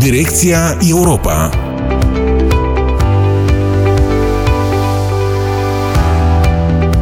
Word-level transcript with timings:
Direcția 0.00 0.76
Europa 0.88 1.50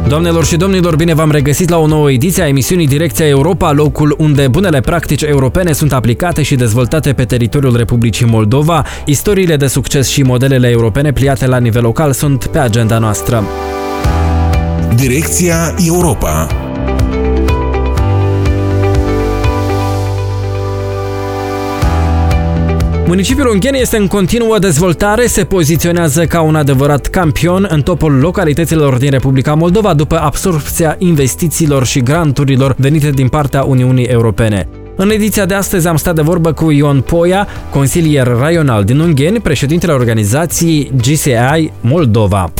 Doamnelor 0.07 0.45
și 0.45 0.55
domnilor, 0.55 0.95
bine 0.95 1.13
v-am 1.13 1.31
regăsit 1.31 1.69
la 1.69 1.77
o 1.77 1.87
nouă 1.87 2.11
ediție 2.11 2.43
a 2.43 2.47
emisiunii 2.47 2.87
Direcția 2.87 3.27
Europa, 3.27 3.71
locul 3.71 4.15
unde 4.17 4.47
bunele 4.47 4.79
practici 4.79 5.21
europene 5.21 5.71
sunt 5.71 5.93
aplicate 5.93 6.41
și 6.41 6.55
dezvoltate 6.55 7.13
pe 7.13 7.25
teritoriul 7.25 7.77
Republicii 7.77 8.25
Moldova. 8.25 8.85
Istoriile 9.05 9.55
de 9.55 9.67
succes 9.67 10.07
și 10.07 10.21
modelele 10.21 10.69
europene 10.69 11.11
pliate 11.11 11.47
la 11.47 11.57
nivel 11.57 11.81
local 11.81 12.11
sunt 12.11 12.45
pe 12.45 12.57
agenda 12.57 12.97
noastră. 12.97 13.43
Direcția 14.95 15.75
Europa 15.85 16.47
Municipiul 23.09 23.47
Ungheni 23.47 23.79
este 23.79 23.97
în 23.97 24.07
continuă 24.07 24.59
dezvoltare, 24.59 25.25
se 25.25 25.43
poziționează 25.43 26.25
ca 26.25 26.41
un 26.41 26.55
adevărat 26.55 27.07
campion 27.07 27.67
în 27.69 27.81
topul 27.81 28.13
localităților 28.13 28.97
din 28.97 29.09
Republica 29.09 29.53
Moldova 29.53 29.93
după 29.93 30.19
absorpția 30.19 30.95
investițiilor 30.99 31.85
și 31.85 31.99
granturilor 31.99 32.75
venite 32.77 33.09
din 33.09 33.27
partea 33.27 33.63
Uniunii 33.63 34.05
Europene. 34.05 34.67
În 34.95 35.09
ediția 35.09 35.45
de 35.45 35.53
astăzi 35.53 35.87
am 35.87 35.95
stat 35.95 36.15
de 36.15 36.21
vorbă 36.21 36.53
cu 36.53 36.71
Ion 36.71 37.01
Poia, 37.01 37.47
consilier 37.69 38.27
raional 38.27 38.83
din 38.83 38.99
Ungheni, 38.99 39.39
președintele 39.39 39.91
organizației 39.91 40.91
GCI 40.97 41.71
Moldova. 41.81 42.51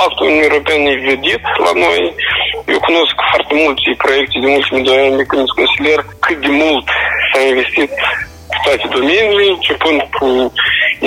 Impactul 0.00 0.26
Uniunii 0.26 0.50
Europene 0.50 0.90
e 0.90 1.08
vedit 1.14 1.42
la 1.66 1.72
noi. 1.84 2.02
Eu 2.72 2.80
cunosc 2.88 3.14
foarte 3.30 3.54
multe 3.62 3.88
proiecte 4.04 4.36
din 4.42 4.52
ultimii 4.58 4.88
doi 4.88 4.98
ani 5.06 5.20
de 5.20 5.28
când 5.30 5.42
sunt 5.44 5.58
consilier, 5.60 6.00
cât 6.24 6.38
de 6.46 6.52
mult 6.62 6.86
s-a 7.30 7.40
investit 7.50 7.90
pe 8.50 8.56
toate 8.64 8.86
domeniile, 8.96 9.44
începând 9.56 10.00
cu 10.18 10.28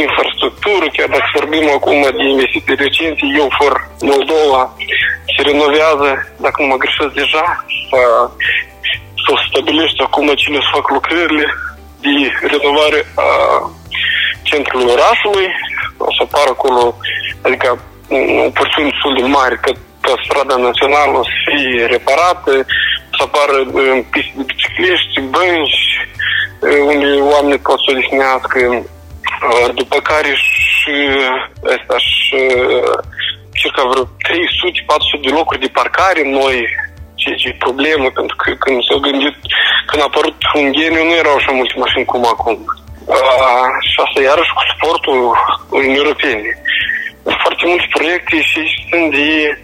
infrastructură, 0.05 0.86
chiar 0.95 1.09
dacă 1.16 1.27
vorbim 1.39 1.66
acum 1.77 1.99
de 2.17 2.23
investiții 2.33 2.81
recente, 2.86 3.21
eu 3.41 3.47
for 3.59 3.73
Moldova 4.11 4.61
se 5.33 5.41
renovează, 5.49 6.09
dacă 6.45 6.58
nu 6.59 6.67
mă 6.67 6.77
greșesc 6.83 7.14
deja, 7.21 7.45
să 9.23 9.31
stabilește 9.49 10.02
acum 10.03 10.27
cine 10.44 10.59
să 10.66 10.69
fac 10.77 10.86
lucrările 10.97 11.47
de 12.03 12.14
renovare 12.53 12.99
a 13.25 13.27
centrului 14.49 14.91
orașului, 14.95 15.47
o 15.97 16.11
să 16.16 16.21
apară 16.25 16.49
acolo, 16.49 16.83
adică 17.45 17.69
o 18.45 18.50
porțiune 18.58 18.89
destul 18.89 19.14
de 19.19 19.25
mare, 19.38 19.56
că 19.61 19.72
că 20.06 20.14
strada 20.28 20.56
națională 20.56 21.14
o 21.17 21.23
să 21.23 21.36
fie 21.45 21.86
reparată, 21.95 22.53
să 23.16 23.22
apară 23.28 23.58
piste 24.11 24.33
de 24.39 24.44
bicicliști, 24.50 25.16
bănci, 25.33 25.83
unde 26.92 27.09
oamenii 27.33 27.66
pot 27.67 27.80
să 27.83 27.88
odihnească, 27.92 28.59
după 29.80 29.97
care 30.09 30.31
și 30.47 30.95
asta 31.75 31.97
și 31.97 32.39
circa 33.59 33.83
vreo 33.92 34.03
300-400 34.03 34.09
de 35.25 35.31
locuri 35.38 35.64
de 35.66 35.75
parcare 35.80 36.22
noi, 36.39 36.58
ceea 37.16 37.36
ce 37.36 37.48
e 37.48 37.66
problemă, 37.67 38.08
pentru 38.20 38.36
că 38.36 38.48
când 38.64 38.77
s-au 38.88 39.00
gândit, 39.08 39.36
când 39.88 40.02
a 40.02 40.09
apărut 40.09 40.38
un 40.59 40.67
geniu, 40.77 41.03
nu 41.05 41.16
erau 41.22 41.36
așa 41.36 41.52
multe 41.52 41.75
mașini 41.83 42.05
cum 42.11 42.25
acum. 42.25 42.58
Uh, 43.05 43.67
și 43.89 43.98
asta 44.05 44.20
iarăși 44.22 44.55
cu 44.58 44.64
sportul 44.73 45.20
Uniunii 45.77 46.02
Europene. 46.03 46.50
Foarte 47.23 47.63
multe 47.66 47.88
proiecte 47.97 48.41
și 48.41 48.61
sunt 48.89 49.11
de 49.11 49.57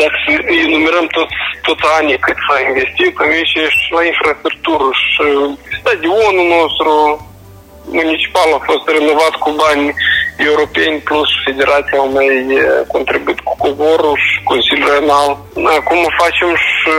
dacă 0.00 0.16
să 0.24 0.30
enumerăm 0.66 1.06
toți, 1.16 1.36
toți 1.62 1.84
anii 1.98 2.18
cât 2.18 2.36
s-a 2.46 2.58
investit, 2.68 3.12
am 3.18 3.32
și 3.52 3.92
la 3.96 4.02
infrastructură 4.12 4.88
și 5.08 5.24
stadionul 5.80 6.46
nostru 6.58 6.92
municipal 8.00 8.48
a 8.52 8.60
fost 8.70 8.84
renovat 8.96 9.34
cu 9.44 9.50
bani 9.62 9.94
europeni 10.48 10.98
plus 11.08 11.28
Federația 11.44 11.98
au 11.98 12.10
mai 12.18 12.30
contribuit 12.94 13.40
cu 13.40 13.54
covorul 13.64 14.16
și 14.26 14.42
Consiliul 14.50 14.92
Renal. 14.98 15.30
Acum 15.78 16.00
facem 16.22 16.50
și 16.66 16.92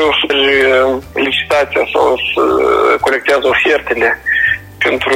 licitația 1.28 1.84
sau 1.94 2.06
să 2.34 2.42
colectează 3.06 3.46
ofertele 3.48 4.22
pentru 4.88 5.16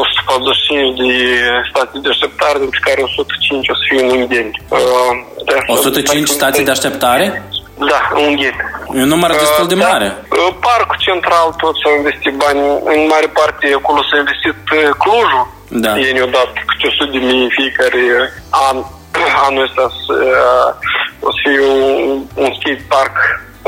145 0.00 0.96
de 1.00 1.12
state 1.70 1.98
de 2.04 2.08
așteptare, 2.14 2.58
dintre 2.58 2.80
care 2.88 3.00
105 3.02 3.68
o 3.68 3.74
să 3.74 3.82
fie 3.88 4.00
în 4.04 4.10
Ungheni. 4.18 4.54
105 5.66 6.28
state 6.28 6.62
de 6.62 6.70
așteptare? 6.70 7.26
Da, 7.90 8.00
în 8.14 8.24
Ungheni. 8.28 8.60
E 8.96 9.00
un 9.06 9.12
număr 9.14 9.30
destul 9.30 9.66
de 9.72 9.74
mare. 9.74 10.08
Da, 10.36 10.46
parcul 10.68 10.98
central 11.08 11.46
tot 11.62 11.74
s-au 11.80 11.94
investit 12.00 12.34
bani, 12.44 12.60
în 12.94 13.00
mare 13.12 13.28
parte 13.38 13.64
acolo 13.80 14.00
s-a 14.08 14.16
investit 14.24 14.56
Clujul. 15.02 15.46
Da. 15.84 15.92
Ei 16.04 16.12
ne-au 16.12 16.30
dat 16.38 16.50
câte 16.68 16.86
100 16.86 17.10
de 17.14 17.20
mii 17.30 17.48
fiecare 17.58 18.02
an. 18.68 18.76
Anul 19.46 19.62
ăsta 19.66 19.82
o 21.26 21.30
să 21.34 21.38
fie 21.42 21.60
un, 21.60 22.22
un 22.42 22.50
skate 22.58 22.84
park 22.88 23.16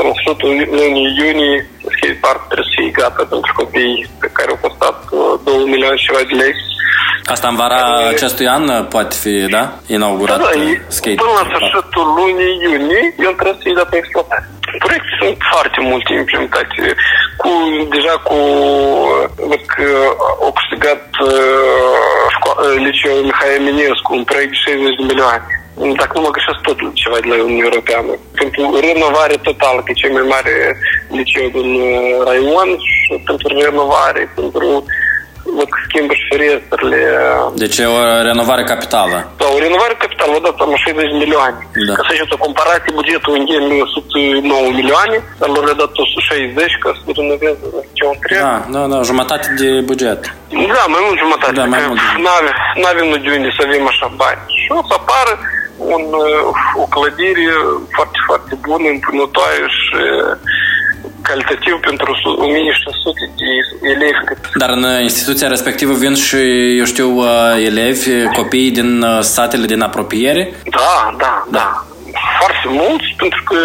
în 0.05 0.13
sfârșitul 0.19 0.53
lunii 0.79 1.15
iunie 1.19 1.57
skate 1.93 2.17
park 2.25 2.41
trebuie 2.49 2.67
să 2.69 2.73
fie 2.77 2.89
gata 2.99 3.23
pentru 3.33 3.51
copii 3.61 4.09
pe 4.19 4.29
care 4.37 4.49
au 4.49 4.59
costat 4.65 4.97
2 5.09 5.55
uh, 5.55 5.63
milioane 5.71 5.97
și 5.97 6.05
ceva 6.07 6.21
de 6.29 6.35
lei. 6.43 6.53
Asta 7.33 7.47
în 7.47 7.55
vara 7.61 7.81
e... 8.01 8.07
acestui 8.15 8.47
an 8.57 8.63
uh, 8.67 8.87
poate 8.93 9.15
fi, 9.21 9.33
da? 9.57 9.63
Inaugurat 9.95 10.39
da, 10.39 10.49
da, 10.53 10.59
uh, 10.59 10.79
skate 10.97 11.21
Până 11.23 11.33
la 11.39 11.45
sfârșitul 11.49 12.07
lunii 12.19 12.53
iunie, 12.65 13.03
el 13.25 13.33
trebuie 13.37 13.59
să 13.59 13.63
fie 13.65 13.79
dat 13.79 13.89
pe 13.89 13.97
exploatare. 13.97 14.45
Proiecte 14.85 15.11
sunt 15.21 15.37
foarte 15.53 15.79
multe 15.89 16.11
implementate. 16.13 16.81
Cu, 17.41 17.51
deja 17.95 18.15
cu 18.27 18.39
văd 19.49 19.61
că 19.75 19.87
au 20.43 20.51
câștigat 20.57 21.03
uh, 21.27 21.97
liceul 22.85 23.23
Mihai 23.27 23.55
Eminescu 23.59 24.09
un 24.19 24.23
proiect 24.23 24.51
de 24.51 24.59
60 24.65 24.95
de 24.99 25.03
milioane 25.11 25.56
dacă 26.01 26.11
nu 26.15 26.21
mă 26.21 26.35
greșesc, 26.35 26.59
tot 26.67 26.79
ceva 27.01 27.17
de 27.21 27.27
la 27.31 27.43
Uniunea 27.47 27.69
Europeană. 27.71 28.11
Pentru 28.39 28.61
renovare 28.87 29.35
totală, 29.49 29.77
că 29.81 29.89
e 29.91 30.01
cel 30.01 30.11
mai 30.17 30.25
mare 30.35 30.53
liceu 31.17 31.47
din 31.57 31.69
uh, 31.89 32.23
Raion 32.27 32.69
și 32.89 33.13
pentru 33.29 33.47
renovare, 33.65 34.23
pentru 34.35 34.67
văd 35.57 35.69
că 35.73 35.79
schimbă 35.87 36.13
și 36.19 36.25
ferestrele. 36.31 36.99
Deci 37.63 37.77
e 37.77 37.85
o 37.97 37.99
renovare 38.29 38.63
capitală. 38.73 39.17
Da, 39.39 39.45
o 39.55 39.59
renovare 39.65 39.95
capitală, 40.03 40.29
vă 40.35 40.41
dați 40.45 40.61
am 40.63 40.71
60 40.75 41.11
de 41.13 41.17
milioane. 41.23 41.59
Da. 41.87 41.93
Ca 41.97 42.01
să 42.05 42.09
faceți 42.11 42.35
o 42.35 42.43
comparație, 42.47 42.91
bugetul 42.99 43.33
în 43.39 43.43
gen 43.49 43.63
109 43.81 44.69
milioane, 44.79 45.17
dar 45.39 45.49
lor 45.53 45.63
le-a 45.67 45.77
dat 45.83 45.91
160 45.97 46.81
ca 46.83 46.89
să 46.97 47.01
renoveze 47.19 47.67
ce 47.97 48.03
o 48.07 48.11
întreb. 48.15 48.41
Da, 48.45 48.55
da, 48.75 48.81
da, 48.93 48.97
jumătate 49.11 49.47
de 49.61 49.69
buget. 49.89 50.21
Da, 50.75 50.83
mai 50.93 51.01
mult 51.05 51.17
jumătate. 51.23 51.57
Da, 51.59 51.65
mai 51.75 51.83
mult. 51.87 51.99
Nu 52.79 52.85
avem 52.93 53.07
de 53.23 53.29
unde 53.37 53.49
să 53.57 53.61
avem 53.67 53.85
așa 53.93 54.07
bani. 54.21 54.41
Și 54.61 54.69
o 54.79 54.81
să 54.89 54.93
apară 55.01 55.33
un, 55.77 56.03
o 56.75 56.85
clădire 56.95 57.47
foarte, 57.95 58.19
foarte 58.25 58.57
bună, 58.67 58.87
împunătoare 58.89 59.65
și 59.79 59.97
calitativ 61.21 61.73
pentru 61.89 62.11
1600 62.25 63.31
de 63.39 63.49
elevi. 63.93 64.17
Dar 64.55 64.69
în 64.69 64.83
instituția 65.01 65.47
respectivă 65.47 65.93
vin 65.93 66.15
și, 66.15 66.37
eu 66.77 66.85
știu, 66.85 67.09
elevi, 67.65 68.09
copii 68.35 68.71
din 68.71 69.05
satele 69.19 69.65
din 69.65 69.81
apropiere? 69.81 70.53
Da, 70.69 71.15
da, 71.17 71.45
da. 71.51 71.85
Foarte 72.39 72.67
mulți, 72.81 73.07
pentru 73.17 73.41
că 73.49 73.57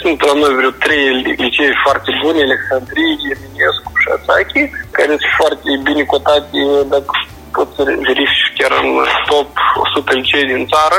sunt 0.00 0.24
la 0.26 0.32
noi 0.32 0.54
vreo 0.54 0.70
trei 0.70 1.04
licee 1.44 1.72
foarte 1.84 2.10
bune, 2.22 2.40
Alexandrie, 2.42 3.30
Eminescu 3.34 3.90
și 4.00 4.08
Asachi, 4.16 4.62
care 4.96 5.08
sunt 5.08 5.34
foarte 5.40 5.70
bine 5.86 6.02
cotate, 6.02 6.58
dacă 6.94 7.10
pot 7.52 7.68
să 7.76 7.82
verifici 8.08 8.52
chiar 8.58 8.72
în 8.82 8.88
top 9.30 9.50
100 9.94 10.12
licee 10.20 10.44
din 10.52 10.66
țară. 10.72 10.98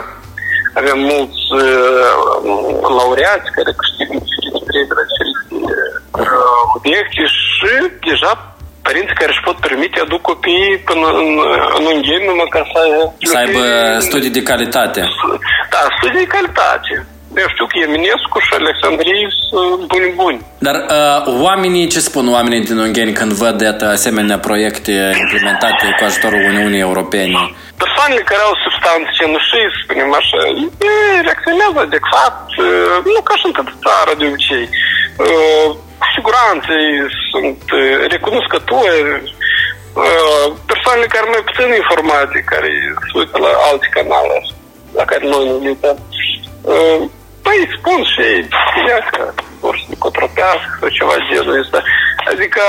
Avem 0.81 0.99
mulți 1.13 1.43
uh, 1.61 2.13
laureați 2.97 3.47
care 3.55 3.71
câștigă 3.79 4.13
diferite 4.25 4.59
premii 4.67 4.95
la 4.99 5.03
diferite 5.11 5.49
uh, 6.23 6.61
obiecte 6.77 7.23
și 7.39 7.71
deja 8.09 8.31
părinții 8.87 9.19
care 9.21 9.31
își 9.33 9.45
pot 9.47 9.57
permite 9.67 9.97
aduc 9.99 10.21
copiii 10.31 10.77
până 10.89 11.07
în, 11.21 11.29
în 11.77 11.83
ungheni 11.93 12.25
numai 12.29 12.49
ca 12.55 12.61
să... 12.73 12.81
Să 13.31 13.37
aibă 13.37 13.63
studii 14.07 14.35
de 14.37 14.43
calitate. 14.51 15.01
Da, 15.73 15.81
studii 15.97 16.23
de 16.25 16.33
calitate. 16.35 16.93
Eu 17.37 17.47
știu 17.53 17.65
că 17.65 17.77
Eminescu 17.87 18.37
și 18.45 18.53
Alexandrie 18.53 19.27
sunt 19.49 19.81
buni 19.91 20.13
buni. 20.15 20.39
Dar 20.67 20.75
uh, 20.75 21.19
oamenii, 21.47 21.87
ce 21.93 21.99
spun 21.99 22.25
oamenii 22.37 22.67
din 22.69 22.77
Ungheni 22.77 23.13
când 23.19 23.31
văd 23.31 23.61
iată, 23.61 23.85
asemenea 23.85 24.39
proiecte 24.39 24.93
implementate 25.23 25.85
cu 25.97 26.03
ajutorul 26.03 26.43
Uniunii 26.51 26.87
Europene? 26.89 27.37
Persoanele 27.83 28.23
care 28.31 28.41
au 28.49 28.55
substanțe 28.65 29.09
cenușii, 29.17 29.77
spunem 29.83 30.11
așa, 30.21 30.39
reacționează 31.25 31.79
adecvat, 31.81 32.37
nu 33.13 33.21
ca 33.27 33.33
și 33.39 33.45
în 33.47 33.53
toată 33.57 33.73
țara 33.85 34.13
de 34.19 34.25
obicei. 34.29 34.65
Cu 36.01 36.07
siguranță 36.15 36.71
sunt 37.31 37.61
recunoscători, 38.15 39.33
persoanele 40.71 41.13
care 41.13 41.25
mai 41.33 41.43
puțin 41.49 41.69
informații, 41.81 42.49
care 42.53 42.71
se 43.07 43.13
uită 43.19 43.37
la 43.45 43.51
alte 43.69 43.87
canale 43.97 44.37
la 44.97 45.03
care 45.11 45.23
noi 45.33 45.43
nu 45.49 45.55
uităm. 45.71 45.97
Păi 47.49 47.69
spun 47.77 47.99
și 48.11 48.21
ei, 48.21 48.47
că 49.11 49.23
vor 49.59 49.75
să 49.87 49.93
cotropească 50.05 50.71
sau 50.79 50.89
ceva 50.97 51.13
de 51.17 51.25
genul 51.33 51.59
ăsta. 51.63 51.79
Adică 52.31 52.63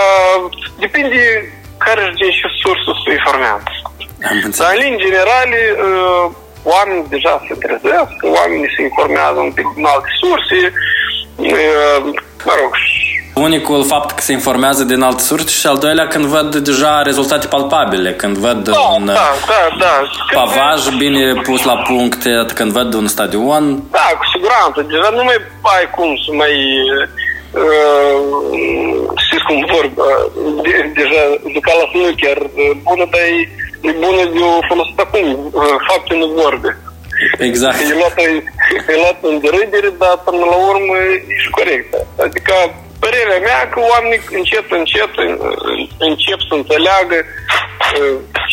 depinde 0.83 1.23
care 1.85 2.01
și 2.09 2.15
din 2.21 2.31
ce 2.39 2.49
sursă 2.63 2.91
se 3.05 3.11
informează. 3.19 3.69
Am 4.29 4.37
Dar, 4.37 4.45
înțeles. 4.45 4.71
în 4.73 4.79
linii 4.83 5.05
generale, 5.07 5.61
uh, 5.87 6.25
oamenii 6.75 7.13
deja 7.15 7.33
se 7.49 7.55
trezesc, 7.65 8.15
oamenii 8.39 8.75
se 8.77 8.83
informează 8.89 9.39
un 9.49 9.53
pic 9.59 9.67
din 9.75 9.85
alte 9.95 10.11
surse, 10.23 10.61
uh, 11.37 11.99
mă 12.47 12.55
rog, 12.61 12.73
Unicul 13.35 13.85
fapt 13.85 14.11
că 14.11 14.23
se 14.23 14.33
informează 14.33 14.85
din 14.85 15.03
alte 15.03 15.23
surse 15.23 15.59
și 15.61 15.67
al 15.67 15.79
doilea 15.79 16.07
când 16.07 16.25
văd 16.25 16.57
deja 16.57 17.03
rezultate 17.03 17.47
palpabile, 17.47 18.13
când 18.15 18.37
văd 18.37 18.69
da, 18.69 18.81
un 18.81 19.05
da, 19.05 19.13
da, 19.13 19.77
da. 19.79 19.95
Când- 20.29 20.41
pavaj 20.41 20.81
bine 20.99 21.33
pus 21.43 21.63
la 21.65 21.77
punct, 21.77 22.23
când 22.55 22.71
văd 22.73 22.95
un 22.95 23.07
stadion, 23.07 23.83
Da, 23.91 24.07
cu 24.19 24.25
siguranță. 24.35 24.79
Deja 24.93 25.09
nu 25.19 25.23
mai 25.25 25.39
ai 25.63 25.91
cum 25.97 26.09
să 26.25 26.31
mai... 26.33 26.55
Uh, 27.65 28.19
știți 29.25 29.45
cum 29.49 29.57
vorb, 29.75 29.93
uh, 29.99 30.25
de, 30.65 30.75
deja 31.01 31.23
juca 31.55 31.73
la 31.81 31.87
snooker, 31.93 32.39
uh, 32.45 32.73
bună, 32.87 33.05
dar 33.13 33.23
e, 33.35 33.41
e 33.89 33.91
bună 34.05 34.23
de 34.35 34.41
o 34.51 34.53
folosit 34.71 34.99
acum, 35.07 35.27
uh, 35.61 35.77
fapte 35.89 36.13
nu 36.21 36.27
vorbe. 36.43 36.71
exact. 37.49 37.77
E 37.81 37.95
luat, 38.01 38.17
e 38.93 38.95
luat 39.03 39.19
în 39.31 39.37
derâdere, 39.45 39.91
dar 40.03 40.15
până 40.27 40.43
la 40.53 40.57
urmă 40.71 40.95
e 41.11 41.13
și 41.43 41.51
corectă. 41.59 41.99
Adică 42.27 42.55
părerea 43.01 43.41
mea 43.49 43.69
că 43.69 43.81
oamenii 43.93 44.21
încet, 44.31 44.67
încet 44.71 45.13
uh, 45.17 45.89
încep 45.99 46.39
să 46.49 46.55
înțeleagă 46.55 47.17
uh, 47.25 47.70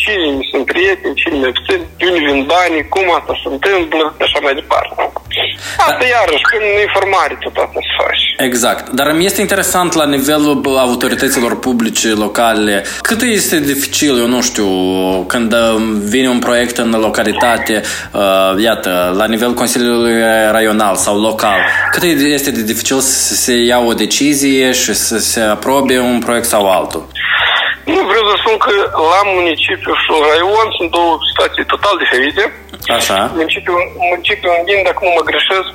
cine 0.02 0.38
sunt 0.50 0.64
prieteni, 0.72 1.14
cine 1.20 1.36
ne 1.42 1.46
abțin, 1.52 1.80
de 1.98 2.04
unde 2.08 2.20
vin 2.28 2.40
banii, 2.54 2.88
cum 2.94 3.06
asta 3.18 3.32
se 3.42 3.48
întâmplă 3.54 4.02
și 4.16 4.22
așa 4.26 4.38
mai 4.42 4.54
departe. 4.60 4.92
Asta 5.88 6.04
iarăși, 6.14 6.44
prin 6.50 6.64
informare 6.86 7.34
tot 7.44 7.56
asta 7.64 7.78
se 7.88 7.92
face. 8.02 8.24
Exact. 8.48 8.84
Dar 8.98 9.06
îmi 9.06 9.24
este 9.24 9.40
interesant 9.40 9.92
la 9.92 10.06
nivelul 10.06 10.54
bă, 10.54 10.78
autorităților 10.78 11.58
publice 11.58 12.08
locale. 12.08 12.84
Cât 13.00 13.22
este 13.22 13.60
dificil, 13.60 14.18
eu 14.18 14.26
nu 14.26 14.40
știu, 14.42 14.68
când 15.28 15.52
uh, 15.52 15.58
vine 16.14 16.28
un 16.28 16.38
proiect 16.38 16.76
în 16.78 16.90
localitate, 16.90 17.82
uh, 18.12 18.62
iată, 18.62 19.14
la 19.16 19.26
nivel 19.26 19.52
Consiliului 19.54 20.20
Raional 20.50 20.96
sau 20.96 21.20
local, 21.20 21.58
cât 21.90 22.02
este 22.38 22.50
de 22.50 22.62
dificil 22.62 23.00
să 23.00 23.34
se 23.34 23.52
ia 23.52 23.78
o 23.78 23.92
decizie 23.92 24.72
și 24.72 24.94
să 24.94 25.18
se 25.18 25.40
aprobe 25.40 25.98
un 25.98 26.18
proiect 26.18 26.46
sau 26.46 26.70
altul? 26.70 27.06
Nu 27.94 28.02
vreau 28.10 28.24
să 28.30 28.36
spun 28.48 28.66
că 28.66 28.74
la 29.12 29.20
municipiu 29.36 29.92
și 30.00 30.08
la 30.14 30.20
raion 30.28 30.68
sunt 30.76 30.90
două 30.98 31.14
situații 31.28 31.70
total 31.74 31.94
diferite. 32.04 32.42
Așa. 32.98 33.18
Municipiul, 33.40 33.82
municipiul 34.12 34.54
Unghin, 34.58 34.80
dacă 34.88 35.00
nu 35.02 35.12
mă 35.16 35.22
greșesc, 35.30 35.74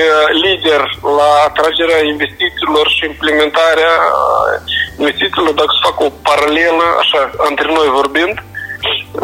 e 0.00 0.06
lider 0.44 0.82
la 1.18 1.30
atragerea 1.48 2.00
investițiilor 2.12 2.84
și 2.94 3.02
implementarea 3.12 3.94
uh, 4.04 4.54
investițiilor, 5.00 5.52
dacă 5.60 5.72
se 5.74 5.84
fac 5.88 5.96
o 6.06 6.10
paralelă, 6.28 6.86
așa, 7.02 7.20
între 7.50 7.68
noi 7.78 7.88
vorbind, 8.00 8.36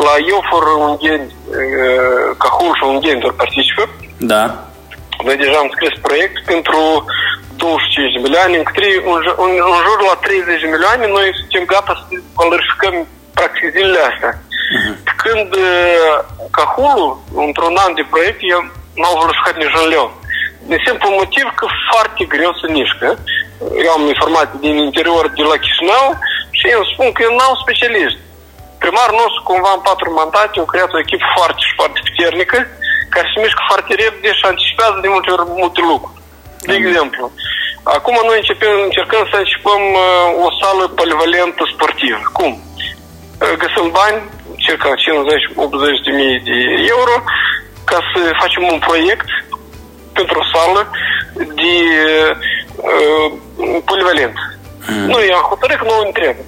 la 0.07 0.15
EUFOR 0.31 0.65
Ungheni, 0.89 1.29
uh, 1.31 2.27
Cahul 2.43 2.73
și 2.79 2.85
Ungheni 2.93 3.23
doar 3.25 3.35
participă. 3.43 3.83
Da. 4.33 4.43
Noi 5.27 5.37
deja 5.43 5.57
am 5.61 5.71
scris 5.77 5.95
proiect 6.07 6.37
pentru 6.53 6.81
25 7.67 8.15
de 8.15 8.21
milioane, 8.27 8.55
în, 8.61 8.67
câte- 8.71 9.03
în, 9.13 9.19
ju- 9.25 9.39
în, 9.45 9.53
în 9.71 9.79
jur 9.87 9.99
la 10.09 10.15
30 10.27 10.63
de 10.63 10.73
milioane, 10.75 11.05
noi 11.17 11.27
suntem 11.41 11.65
gata 11.75 11.93
să 11.99 12.03
valorificăm 12.41 12.95
practic 13.37 13.65
zilele 13.77 14.01
astea. 14.11 14.33
Când 15.23 15.49
uh, 15.69 16.15
Cahulul, 16.57 17.13
într-un 17.47 17.75
an 17.85 17.93
de 17.99 18.05
proiect, 18.13 18.41
el 18.55 18.63
n-au 19.01 19.15
valorificat 19.21 19.55
niciun 19.57 19.87
leu. 19.95 20.07
De 20.71 20.77
simplu 20.87 21.09
motiv 21.21 21.47
că 21.59 21.67
foarte 21.91 22.23
greu 22.35 22.53
să 22.61 22.67
nișcă. 22.77 23.09
Eu 23.87 23.91
am 23.97 24.03
informații 24.15 24.65
din 24.67 24.77
interior 24.89 25.25
de 25.39 25.45
la 25.51 25.57
Chișinău 25.63 26.07
și 26.59 26.67
eu 26.75 26.83
spun 26.93 27.09
că 27.13 27.21
eu 27.23 27.33
n-am 27.37 27.55
specialiști. 27.65 28.21
Primarul 28.83 29.19
nostru, 29.23 29.41
cumva 29.49 29.71
în 29.75 29.83
patru 29.89 30.09
mandate, 30.21 30.55
a 30.59 30.73
creat 30.73 30.91
o 30.97 31.03
echipă 31.05 31.27
foarte 31.37 31.61
și 31.67 31.73
foarte 31.79 31.99
puternică, 32.07 32.59
care 33.15 33.27
se 33.29 33.39
mișcă 33.45 33.63
foarte 33.71 33.93
repede 34.03 34.31
și 34.39 34.45
anticipează 34.51 34.97
de 35.03 35.09
multe 35.15 35.31
ori 35.35 35.45
multe 35.63 35.81
lucruri. 35.91 36.15
De 36.69 36.75
exemplu, 36.83 37.25
acum 37.95 38.17
noi 38.29 38.37
începem, 38.39 38.73
încercăm 38.89 39.23
să 39.31 39.37
anticipăm 39.37 39.83
uh, 39.95 40.45
o 40.47 40.49
sală 40.61 40.85
polivalentă 41.01 41.63
sportivă. 41.75 42.19
Cum? 42.39 42.53
Uh, 43.43 43.55
Găsim 43.63 43.87
bani, 44.01 44.19
circa 44.65 44.91
50-80 44.95 46.05
de 46.07 46.13
mii 46.19 46.39
de 46.49 46.59
euro, 46.95 47.15
ca 47.91 47.99
să 48.11 48.21
facem 48.43 48.63
un 48.73 48.79
proiect 48.79 49.29
pentru 50.13 50.37
o 50.39 50.49
sală 50.55 50.81
de 51.61 51.75
uh, 52.91 53.29
polivalent. 53.91 54.37
Noi 55.13 55.25
am 55.37 55.45
hotărât 55.53 55.77
că 55.79 55.85
nu 55.85 56.03
ne 56.03 56.19
trebuie. 56.19 56.47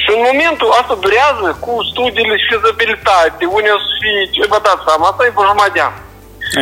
Și 0.00 0.08
în 0.16 0.20
momentul 0.28 0.70
asta 0.80 0.94
durează 1.04 1.48
cu 1.64 1.72
studiile 1.90 2.36
și 2.42 2.52
fezabilitate, 2.54 3.42
unde 3.56 3.70
o 3.76 3.80
să 3.86 3.92
fie, 4.00 4.46
vă 4.52 4.58
dați 4.66 4.84
seama, 4.86 5.04
asta 5.08 5.22
e 5.24 5.36
pe 5.36 5.42
jumătate 5.48 5.74
de 5.76 5.82
an. 5.88 5.94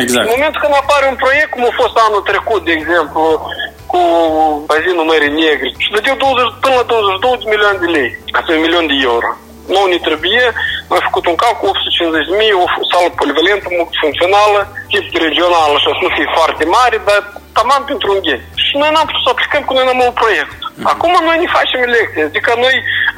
Exact. 0.01 0.23
În 0.25 0.31
momentul 0.35 0.61
când 0.61 0.73
apare 0.75 1.05
un 1.11 1.17
proiect, 1.23 1.49
cum 1.51 1.63
a 1.69 1.73
fost 1.81 1.95
anul 2.05 2.23
trecut, 2.31 2.61
de 2.67 2.73
exemplu, 2.79 3.21
cu 3.91 4.01
bazinul 4.69 5.09
Mării 5.11 5.37
Negre, 5.41 5.69
și 5.83 5.93
dădeau 5.93 6.17
20, 6.17 6.61
până 6.63 6.75
la 6.79 6.83
22 6.83 7.39
de 7.41 7.45
milioane 7.51 7.79
de 7.83 7.89
lei, 7.97 8.09
asta 8.37 8.49
e 8.49 8.57
un 8.57 8.65
milion 8.65 8.85
de 8.91 8.97
euro. 9.11 9.29
Nu 9.73 9.81
ne 9.91 9.99
trebuie, 10.07 10.43
noi 10.89 10.99
am 10.99 11.07
făcut 11.09 11.25
un 11.31 11.37
calcul 11.43 11.69
850 11.69 12.29
de 12.29 12.35
mii, 12.41 12.61
o 12.63 12.65
sală 12.91 13.09
polivalentă, 13.21 13.67
multifuncțională, 13.69 14.59
tip 14.91 15.05
regional, 15.27 15.69
așa, 15.73 15.91
să 15.97 16.01
nu 16.05 16.11
fie 16.17 16.27
foarte 16.37 16.63
mare, 16.77 16.97
dar 17.07 17.19
taman 17.57 17.83
pentru 17.89 18.07
un 18.13 18.19
ghei. 18.25 18.43
Și 18.71 18.77
noi 18.81 18.91
n-am 18.93 19.07
putut 19.09 19.23
să 19.25 19.31
aplicăm, 19.33 19.61
că 19.65 19.71
noi 19.73 19.85
n-am 19.87 20.01
un 20.09 20.15
proiect. 20.21 20.57
Acum 20.93 21.13
noi 21.27 21.37
ne 21.39 21.55
facem 21.57 21.81
lecții, 21.95 22.29
adică 22.29 22.51
noi 22.65 22.75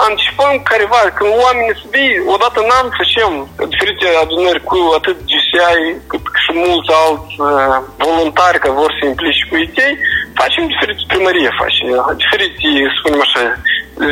anticipăm 0.08 0.54
careva, 0.72 1.02
când 1.18 1.32
oamenii 1.46 1.80
să 1.82 1.86
vii, 1.96 2.16
odată 2.34 2.58
în 2.62 2.72
an 2.80 2.88
facem 3.00 3.32
diferite 3.74 4.06
adunări 4.24 4.62
cu 4.70 4.78
atât 4.98 5.18
GCI, 5.30 5.82
cât 6.10 6.24
și 6.44 6.52
mulți 6.66 6.92
alți 7.02 7.34
uh, 7.38 7.78
voluntari 8.06 8.62
care 8.64 8.80
vor 8.82 8.92
să 8.92 8.98
se 9.00 9.06
implice 9.12 9.44
cu 9.50 9.56
ei, 9.86 9.94
facem 10.42 10.64
diferite 10.72 11.04
primărie, 11.12 11.50
facem 11.64 11.88
diferite, 12.22 12.68
să 12.92 12.96
spunem 13.00 13.22
așa, 13.26 13.42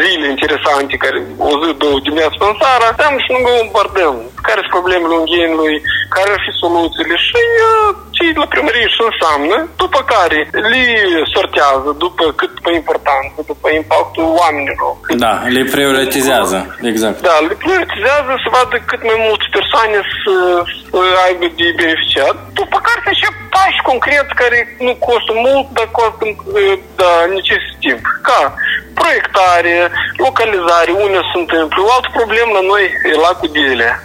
zile 0.02 0.28
interesante, 0.30 1.02
care 1.04 1.18
o 1.50 1.52
zi, 1.62 1.70
două 1.84 1.98
dimineață 2.06 2.38
în 2.50 2.56
seara, 2.62 2.88
stăm 2.96 3.16
și 3.24 3.30
nu 3.34 3.40
bombardăm. 3.48 4.16
Care 4.48 4.60
sunt 4.62 4.76
problemele 4.78 5.16
unghienului, 5.22 5.76
care 6.16 6.30
ar 6.32 6.42
fi 6.46 6.52
soluțiile 6.64 7.16
și 7.28 7.42
uh, 7.70 7.90
cei 8.16 8.32
la 8.42 8.48
primărie 8.54 8.88
și 8.94 9.02
înseamnă, 9.10 9.56
după 9.84 10.00
care 10.14 10.40
le 10.72 10.84
sortează 11.36 11.89
după 12.06 12.24
cât 12.39 12.54
pe 12.66 12.72
importanță, 12.81 13.38
după 13.51 13.68
impactul 13.81 14.25
oamenilor. 14.42 14.92
Cât 15.06 15.18
Da, 15.25 15.33
le 15.56 15.63
prioritizează. 15.75 16.60
Exact. 16.91 17.17
da, 17.29 17.38
le 17.50 17.56
prioritizează 17.63 18.32
să 18.44 18.48
vadă 18.58 18.75
cât 18.89 19.01
mai 19.10 19.17
multe 19.27 19.46
persoane 19.58 19.98
să, 20.22 20.36
să 20.89 20.98
aibă 21.25 21.46
de 21.60 21.67
beneficiat. 21.82 22.36
După 22.60 22.77
care 22.86 23.00
se 23.03 23.12
încep 23.13 23.36
pași 23.56 23.82
concreți 23.89 24.39
care 24.44 24.60
nu 24.86 24.94
costă 25.08 25.34
mult, 25.48 25.65
dar 25.77 25.88
costă, 26.00 26.24
uh, 26.27 26.75
da, 27.00 27.12
necesită 27.36 27.75
timp. 27.84 28.03
Ca 28.27 28.41
proiectare, 29.01 29.75
localizare, 30.25 30.91
unde 31.06 31.20
se 31.29 31.38
întâmplă. 31.44 31.79
O 31.84 31.91
altă 31.96 32.10
problemă 32.20 32.51
la 32.58 32.63
noi 32.72 32.86
e 33.10 33.13
lacul 33.25 33.50
Delea. 33.56 33.96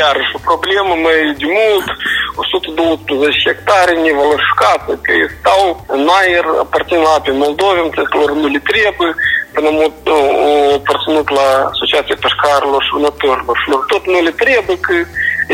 Iarăși 0.00 0.36
o 0.38 0.40
problemă 0.50 0.92
mai 1.06 1.18
de 1.40 1.48
mult, 1.60 1.88
120 2.36 3.48
hectare 3.48 3.92
nevalorificată, 4.04 4.90
că 5.02 5.10
ei 5.20 5.28
stau 5.38 5.64
în 5.96 6.04
aer, 6.20 6.44
aparțin 6.72 7.00
la 7.06 7.12
ape 7.16 7.32
Moldovei, 7.42 7.90
că 8.10 8.16
lor 8.20 8.30
nu 8.42 8.46
le 8.54 8.60
trebuie, 8.70 9.10
până 9.54 9.68
mult 9.78 9.96
o 10.16 10.20
aparținut 10.80 11.28
la 11.38 11.46
Asociația 11.72 12.16
Pescarilor 12.24 12.80
și 12.86 12.94
Vânătorilor 12.96 13.56
și 13.62 13.70
lor 13.72 13.82
tot 13.92 14.02
nu 14.12 14.18
le 14.26 14.32
trebuie, 14.42 14.76
că 14.86 14.94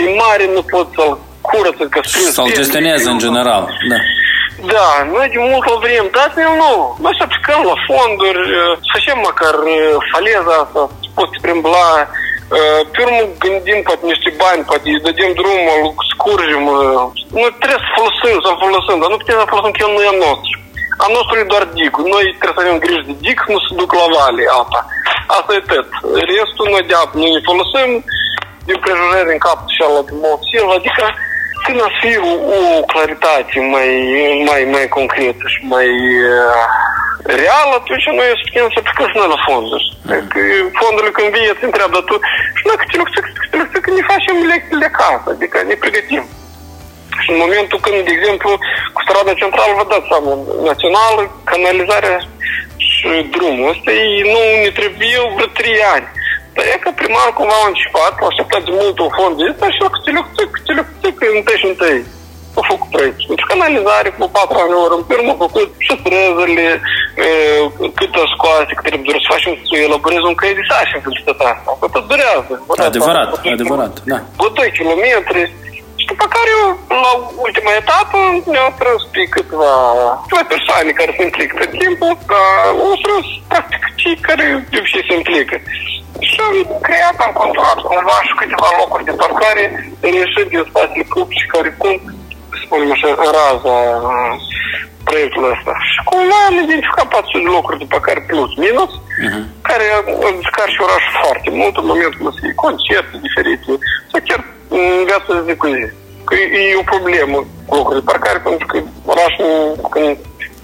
e 0.01 0.03
mare, 0.23 0.45
nu 0.57 0.63
pot 0.73 0.87
să-l 0.97 1.13
curăță, 1.49 1.83
că 1.93 1.99
strâns 2.09 2.33
Să-l 2.39 2.45
pește, 2.45 2.61
gestioneze 2.61 3.09
în 3.15 3.21
general. 3.27 3.63
Da. 3.91 3.99
da, 4.75 4.89
noi 5.15 5.27
de 5.35 5.41
mult 5.51 5.65
o 5.75 5.77
vrem, 5.85 6.07
dar 6.17 6.29
nu, 6.47 6.53
nu. 6.63 6.73
Noi 7.05 7.15
să 7.19 7.23
aplicăm 7.27 7.61
la 7.71 7.77
fonduri, 7.89 8.43
uh, 8.61 8.73
să 8.85 8.89
facem 8.95 9.19
măcar 9.29 9.55
uh, 9.65 9.77
faleza 10.13 10.55
asta, 10.65 10.83
să 11.03 11.09
poți 11.19 11.43
primbla. 11.45 11.91
uh, 12.05 12.81
Pe 12.93 12.99
urmă 13.05 13.23
gândim 13.43 13.79
poate 13.89 14.05
niște 14.13 14.31
bani, 14.43 14.67
poate 14.69 14.87
îi 14.93 15.05
dădem 15.07 15.31
drumul, 15.41 15.83
scurgem. 16.13 16.65
uh, 16.77 17.03
Noi 17.39 17.51
trebuie 17.63 17.83
să 17.85 17.91
folosim, 17.97 18.37
să 18.45 18.51
folosim, 18.65 18.97
dar 19.01 19.09
nu 19.13 19.21
putem 19.23 19.39
să 19.43 19.51
folosim 19.53 19.73
că 19.75 19.81
el 19.85 19.93
nu 19.95 20.03
e 20.07 20.13
al 20.15 20.21
nostru. 20.29 20.55
A 21.05 21.07
nostru 21.17 21.35
e 21.39 21.53
doar 21.53 21.65
digul. 21.79 22.05
Noi 22.15 22.25
trebuie 22.41 22.57
să 22.59 22.63
avem 22.65 22.83
grijă 22.85 23.03
de 23.09 23.15
dig, 23.25 23.39
nu 23.53 23.59
se 23.65 23.71
duc 23.81 23.91
la 24.01 24.07
vale 24.17 24.45
apa. 24.63 24.81
Asta 25.37 25.51
e 25.55 25.69
tot. 25.71 25.89
Restul 26.33 26.67
noi 26.75 26.85
de 26.91 26.95
apă 27.03 27.15
nu 27.21 27.27
ne 27.35 27.41
folosim, 27.49 27.91
din 28.69 28.79
prejurări 28.83 29.35
în 29.35 29.43
cap 29.47 29.59
și 29.75 29.81
ala 29.87 30.03
de 30.09 30.15
Silva, 30.49 30.75
adică 30.81 31.05
când 31.65 31.79
ar 31.87 31.93
fi 32.01 32.11
o, 32.31 32.33
o 32.57 32.59
claritate 32.93 33.55
mai, 33.75 33.91
mai, 34.49 34.63
mai 34.75 34.87
concretă 34.97 35.45
și 35.55 35.61
mai 35.75 35.89
uh, 36.37 36.63
reală, 37.41 37.73
atunci 37.81 38.07
noi 38.19 38.29
să 38.41 38.45
putem 38.47 38.69
să 38.73 38.79
aplicăm 38.81 39.07
și 39.11 39.19
noi 39.19 39.33
la 39.35 39.41
fonduri. 39.47 39.87
Că 40.33 40.39
fondurile 40.81 41.17
când 41.17 41.29
vii, 41.35 41.53
îți 41.53 41.69
întreabă, 41.69 41.93
dar 41.97 42.05
tu 42.09 42.15
și 42.59 42.65
noi 42.69 42.81
câte 42.81 42.97
lucruri, 43.01 43.21
câte 43.43 43.57
lucruri, 43.61 43.85
că 43.85 43.91
ne 43.97 44.05
facem 44.13 44.37
lecțiile 44.53 44.83
de 44.83 44.91
acasă, 44.93 45.27
adică 45.35 45.57
ne 45.71 45.77
pregătim. 45.83 46.25
Și 47.23 47.29
în 47.33 47.39
momentul 47.45 47.79
când, 47.85 47.99
de 48.07 48.13
exemplu, 48.19 48.51
cu 48.95 49.01
strada 49.07 49.33
centrală, 49.43 49.73
vă 49.79 49.85
dați 49.93 50.09
seama, 50.11 50.31
națională, 50.71 51.23
canalizarea 51.51 52.19
și 52.91 53.11
drumul 53.35 53.71
ăsta, 53.73 53.91
ei 54.05 54.15
nu 54.35 54.41
ne 54.63 54.71
trebuie 54.79 55.19
vreo 55.35 55.49
trei 55.59 55.81
ani. 55.95 56.07
Dar 56.55 56.65
e 56.73 56.85
că 56.85 56.91
primarul 57.01 57.37
cumva 57.39 57.57
a 57.61 57.67
anticipat, 57.69 58.15
a 58.21 58.31
așteptat 58.31 58.63
de 58.69 58.73
mult 58.81 58.97
un 58.99 59.11
fond 59.17 59.35
de 59.39 59.45
ăsta 59.51 59.67
și 59.75 59.81
a 59.87 59.89
câte 59.95 60.11
câte 60.55 60.83
câte 61.17 61.27
întâi 61.37 61.61
și 61.63 61.71
întâi 61.73 62.01
a 62.59 62.63
făcut 62.73 62.89
proiect. 62.95 63.21
Deci 63.31 63.49
canalizare 63.53 64.09
cu 64.19 64.25
patru 64.37 64.57
ani 64.63 64.75
ori 64.83 64.95
în 64.97 65.03
urmă 65.17 65.33
a 65.35 65.43
făcut 65.47 65.69
și 65.87 65.93
străzile, 66.01 66.67
cât 67.99 68.13
o 68.23 68.25
scoase, 68.35 68.73
cât 68.77 68.87
trebuie 68.89 69.25
să 69.25 69.33
facem 69.35 69.53
să 69.69 69.75
elaborezi 69.87 70.29
un 70.31 70.37
căi 70.41 70.59
de 70.59 70.65
sarcini 70.71 71.05
pentru 71.07 71.23
tot 71.29 71.41
asta. 71.53 71.69
Că 71.81 71.87
tot 71.95 72.05
durează. 72.13 72.53
Adevărat, 72.91 73.29
adevărat, 73.57 73.95
da. 74.13 74.19
Cu 74.41 74.47
2 74.49 74.77
kilometri, 74.79 75.43
după 76.39 76.79
care, 76.89 77.01
la 77.05 77.13
ultima 77.47 77.73
etapă, 77.83 78.19
ne-au 78.53 78.71
strâns 78.77 79.03
pe 79.13 79.23
câteva, 79.35 79.73
câteva 80.23 80.45
persoane 80.55 80.91
care 81.01 81.15
se 81.17 81.23
implică 81.29 81.55
tot 81.61 81.71
timpul, 81.83 82.13
au 82.83 82.95
strâns, 83.01 83.29
practic, 83.51 83.83
cei 84.01 84.17
care 84.29 84.45
de 84.71 84.79
obicei 84.81 85.09
se 85.09 85.15
implică. 85.21 85.57
Și 86.29 86.39
am 86.49 86.57
creat, 86.87 87.17
am 87.27 87.33
controlat 87.43 87.79
cumva 87.89 88.19
și 88.27 88.39
câteva 88.41 88.69
locuri 88.81 89.09
de 89.09 89.15
parcare, 89.23 89.65
reieșit 90.01 90.47
din 90.53 90.65
spațiile 90.71 91.07
publice 91.15 91.53
care 91.55 91.69
cum, 91.81 91.95
spunem 92.65 92.91
așa, 92.95 93.09
în 93.25 93.31
raza 93.39 93.77
proiectul 95.09 95.45
ăsta. 95.55 95.73
Și 95.91 95.99
cumva 96.11 96.39
am 96.49 96.57
identificat 96.65 97.09
400 97.09 97.45
de 97.47 97.51
locuri 97.57 97.81
de 97.83 97.93
parcare 97.95 98.21
plus 98.31 98.51
minus, 98.65 98.93
uh-huh. 98.99 99.45
care 99.69 99.85
au 100.27 100.33
descar 100.41 100.69
și 100.75 100.85
orașul 100.87 101.15
foarte 101.25 101.51
mult 101.61 101.75
în 101.81 101.87
momentul 101.93 102.29
ăsta, 102.31 102.61
concerte 102.65 103.17
diferite, 103.27 103.71
sau 104.11 104.21
chiar 104.29 104.41
în 104.77 104.85
viața 105.09 105.31
de 105.37 105.43
zi 105.47 105.57
cu 105.63 105.67
zi. 105.77 105.87
Că 106.29 106.35
e 106.71 106.83
o 106.83 106.91
problemă 106.95 107.37
cu 107.67 107.73
locuri 107.79 107.99
de 107.99 108.09
parcare, 108.11 108.39
pentru 108.49 108.67
că 108.71 108.77
orașul, 109.13 109.53
când 109.95 110.11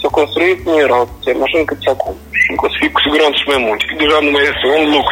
s-a 0.00 0.08
construit, 0.18 0.58
nu 0.68 0.74
erau 0.86 1.00
atâtea 1.02 1.42
mașini 1.44 1.68
cât 1.70 1.78
acum. 1.94 2.14
Și 2.40 2.48
o 2.64 2.68
să 2.72 2.76
fie 2.80 2.90
cu 2.94 3.00
siguranță 3.06 3.36
și 3.40 3.50
mai 3.52 3.60
mult. 3.66 3.80
Că 3.88 3.94
deja 4.02 4.18
nu 4.26 4.30
mai 4.34 4.44
este 4.50 4.66
un 4.76 4.84
lux 4.94 5.08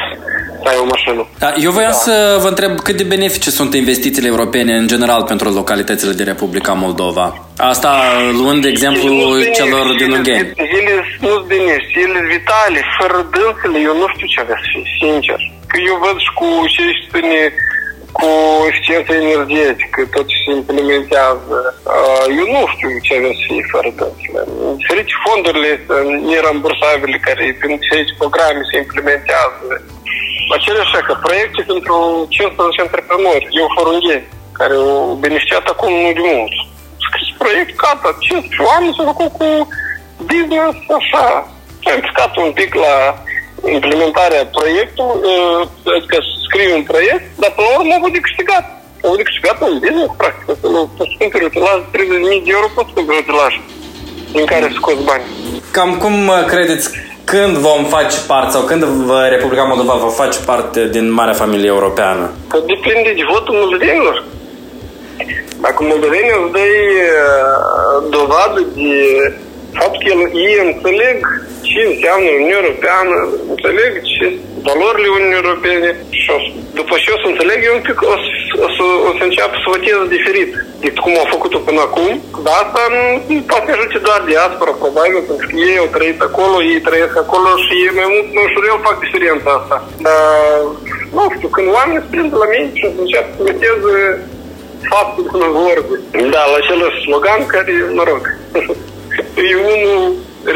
să 0.62 0.66
ai 0.70 0.78
o 0.84 0.86
mașină. 0.92 1.22
Da, 1.44 1.50
eu 1.66 1.70
voiam 1.78 1.96
da. 1.96 2.04
să 2.06 2.14
vă 2.42 2.48
întreb 2.52 2.72
cât 2.86 2.96
de 3.00 3.12
benefice 3.14 3.50
sunt 3.58 3.70
investițiile 3.82 4.28
europene 4.34 4.72
în 4.82 4.86
general 4.92 5.22
pentru 5.32 5.46
localitățile 5.60 6.12
din 6.18 6.26
Republica 6.32 6.72
Moldova. 6.84 7.26
Asta 7.72 7.90
luând 8.40 8.60
de 8.62 8.68
exemplu 8.68 9.12
celor 9.58 9.84
din 10.00 10.10
Ungheni. 10.16 10.52
Ele 10.78 10.92
nu 10.98 11.04
sunt 11.28 11.42
benefice, 11.52 11.98
ele 12.06 12.20
vitale. 12.34 12.80
Fără 12.98 13.18
dânsele, 13.34 13.78
eu 13.88 13.94
nu 14.00 14.06
știu 14.12 14.26
ce 14.32 14.40
avea 14.40 14.58
să 14.62 14.66
fie, 14.72 14.84
sincer. 15.02 15.40
Că 15.70 15.76
eu 15.90 15.96
văd 16.04 16.16
și 16.24 16.30
cu 16.38 16.48
ce 16.74 16.82
spune 17.04 17.38
cu 18.18 18.28
eficiență 18.70 19.10
energetică, 19.12 19.98
tot 20.14 20.26
ce 20.30 20.36
se 20.44 20.50
implementează. 20.60 21.56
Eu 22.40 22.46
nu 22.54 22.62
știu 22.72 22.88
ce 23.06 23.12
avem 23.18 23.34
să 23.38 23.44
fie 23.48 23.64
fără 23.74 23.90
dânsele. 23.98 24.40
Diferite 24.80 25.12
fondurile 25.26 25.70
nerambursabile 26.30 27.18
care 27.26 27.56
prin 27.60 27.74
diferite 27.80 28.12
programe 28.20 28.62
se 28.70 28.76
implementează. 28.84 29.66
Aceleași 30.56 30.96
că 31.08 31.14
proiecte 31.26 31.60
pentru 31.72 31.96
15 32.28 32.80
antreprenori, 32.86 33.46
eu 33.60 33.74
forungheni, 33.76 34.28
care 34.58 34.74
au 34.74 35.18
beneficiat 35.24 35.64
acum 35.72 35.92
nu 36.04 36.12
de 36.18 36.24
mult. 36.32 36.54
Scris 37.06 37.28
proiect, 37.42 37.72
gata, 37.82 38.10
15 38.18 38.62
oameni 38.70 38.94
s-au 38.96 39.06
făcut 39.12 39.30
cu 39.38 39.48
business, 40.30 40.76
așa. 40.98 41.26
S-a 41.82 41.92
implicat 41.94 42.32
un 42.36 42.52
pic 42.58 42.70
la 42.84 42.94
implementarea 43.78 44.50
proiectului, 44.56 45.20
adică 45.96 46.18
scrii 46.44 46.74
un 46.78 46.82
proiect, 46.90 47.24
dar 47.40 47.50
până 47.56 47.66
la 47.70 47.78
urmă 47.78 47.92
au 47.94 48.14
de 48.16 48.24
câștigat. 48.26 48.64
Au 49.08 49.16
de 49.20 49.22
câștigat 49.28 49.56
un 49.68 49.78
business, 49.82 50.12
practic. 50.20 50.46
Poți 50.98 51.16
cumperi 51.18 51.44
utilaj 51.50 51.78
30.000 51.80 52.44
de 52.46 52.50
euro, 52.56 52.68
poți 52.74 52.92
cumperi 52.96 53.22
utilaj 53.24 53.52
din 54.36 54.44
care 54.52 54.66
scoți 54.78 55.04
bani. 55.10 55.24
Cam 55.70 55.90
cum 56.02 56.16
credeți 56.46 56.86
când 57.24 57.56
vom 57.56 57.84
face 57.84 58.16
parte 58.26 58.50
sau 58.50 58.62
când 58.62 58.82
Republica 59.30 59.62
Moldova 59.62 59.94
va 59.94 60.08
face 60.22 60.38
parte 60.50 60.88
din 60.88 61.12
Marea 61.12 61.40
Familie 61.42 61.68
Europeană? 61.76 62.30
Că 62.48 62.58
depinde 62.72 63.12
de 63.16 63.24
votul 63.32 63.54
moldovenilor. 63.54 64.24
Dacă 65.60 65.78
moldovenii 65.84 66.32
îți 66.42 66.52
dă 66.52 66.66
dovadă 68.10 68.60
de 68.74 68.92
faptul 69.80 70.00
că 70.06 70.14
ei 70.48 70.56
înțeleg 70.68 71.18
ce 71.68 71.80
înseamnă 71.90 72.28
Uniunea 72.30 72.60
Europeană, 72.62 73.14
înțeleg 73.52 73.92
ce 74.12 74.24
valorile 74.68 75.08
Uniunii 75.16 75.40
Europene 75.42 75.90
și 76.20 76.28
o, 76.36 76.38
după 76.78 76.94
ce 77.02 77.08
o 77.14 77.18
să 77.22 77.28
înțeleg 77.28 77.58
eu 77.62 77.74
un 77.78 77.84
pic, 77.88 77.98
o, 78.12 78.14
o, 78.66 78.68
să, 78.76 78.84
o 79.08 79.10
să 79.18 79.22
înceapă 79.24 79.54
să 79.58 79.72
voteze 79.74 80.14
diferit 80.16 80.50
decât 80.82 80.98
cum 81.04 81.12
au 81.22 81.28
făcut-o 81.34 81.64
până 81.68 81.80
acum, 81.84 82.10
dar 82.44 82.54
asta 82.62 82.82
nu, 82.94 83.04
nu 83.34 83.40
poate 83.50 83.68
ajunge 83.70 83.98
doar 84.08 84.20
diaspora, 84.30 84.80
probabil, 84.82 85.20
pentru 85.28 85.46
că 85.48 85.54
ei 85.68 85.82
au 85.82 85.88
trăit 85.96 86.20
acolo, 86.28 86.56
ei 86.72 86.86
trăiesc 86.88 87.16
acolo 87.24 87.48
și 87.64 87.72
ei 87.84 87.96
mai 87.98 88.08
mult, 88.12 88.28
mai 88.34 88.46
ușor, 88.48 88.86
fac 88.88 88.96
diferența 89.04 89.50
asta. 89.60 89.76
Dar, 90.06 90.22
nu 91.16 91.22
știu, 91.36 91.48
când 91.54 91.68
oamenii 91.76 92.08
se 92.08 92.36
la 92.42 92.48
mine 92.52 92.68
și 92.78 92.84
înceapă 93.02 93.30
să 93.36 93.42
voteze 93.48 93.94
faptul 94.92 95.24
până 95.32 95.46
vorbe. 95.60 95.94
Da, 96.34 96.42
la 96.50 96.56
acel 96.60 96.80
slogan 97.04 97.40
care, 97.54 97.72
mă 97.98 98.04
rog, 98.10 98.22
e 99.50 99.56
unul 99.74 100.02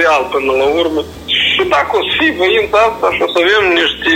real 0.00 0.22
până 0.32 0.52
la 0.60 0.66
urmă. 0.80 1.00
Și 1.40 1.62
dacă 1.74 1.90
o 1.98 2.02
să 2.06 2.12
fie 2.18 2.32
voința 2.42 2.78
asta 2.88 3.06
și 3.14 3.20
o 3.26 3.28
să 3.32 3.38
avem 3.42 3.64
niște 3.80 4.14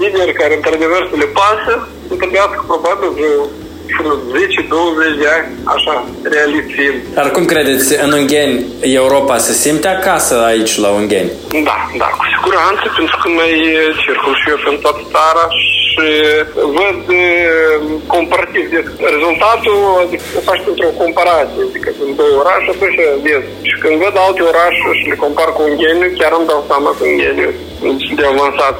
lideri 0.00 0.38
care 0.40 0.52
într-adevăr 0.54 1.02
să 1.10 1.16
le 1.22 1.28
pasă, 1.40 1.72
să 2.08 2.14
trebuiască 2.22 2.60
probabil 2.70 3.08
vreo 3.18 3.42
10-20 3.94 5.18
de 5.20 5.28
ani, 5.36 5.48
așa, 5.74 5.94
realist 6.34 6.70
fiind. 6.76 6.98
Dar 7.18 7.30
cum 7.30 7.44
credeți, 7.52 7.88
în 8.04 8.12
Ungheni, 8.20 8.66
Europa 8.80 9.36
se 9.46 9.52
simte 9.52 9.88
acasă 9.88 10.34
aici 10.50 10.74
la 10.84 10.88
Ungheni? 10.88 11.30
Da, 11.68 11.76
da, 12.02 12.08
cu 12.18 12.24
siguranță, 12.34 12.84
pentru 12.96 13.16
că 13.22 13.28
noi 13.40 13.52
circul 14.02 14.34
și 14.40 14.46
eu 14.52 14.58
în 14.72 14.78
toată 14.84 15.02
țara 15.14 15.44
și 15.58 15.75
văd 16.78 17.00
comparativ 18.14 18.64
de 18.74 18.80
rezultatul, 19.14 19.78
adică 20.02 20.26
faci 20.48 20.64
într-o 20.72 20.90
comparație, 21.02 21.62
adică 21.68 21.88
în 22.04 22.10
două 22.18 22.34
orașe, 22.42 22.68
atunci 22.74 22.98
vezi. 23.24 23.50
Și 23.68 23.74
când 23.82 23.94
văd 24.04 24.14
alte 24.16 24.42
orașe 24.52 24.86
și 24.98 25.10
le 25.10 25.16
compar 25.24 25.48
cu 25.52 25.60
Ungheniu, 25.68 26.08
chiar 26.20 26.32
îmi 26.34 26.48
dau 26.50 26.60
seama 26.70 26.90
că 26.96 27.02
Ungheniu 27.10 27.50
de 28.18 28.24
avansat 28.32 28.76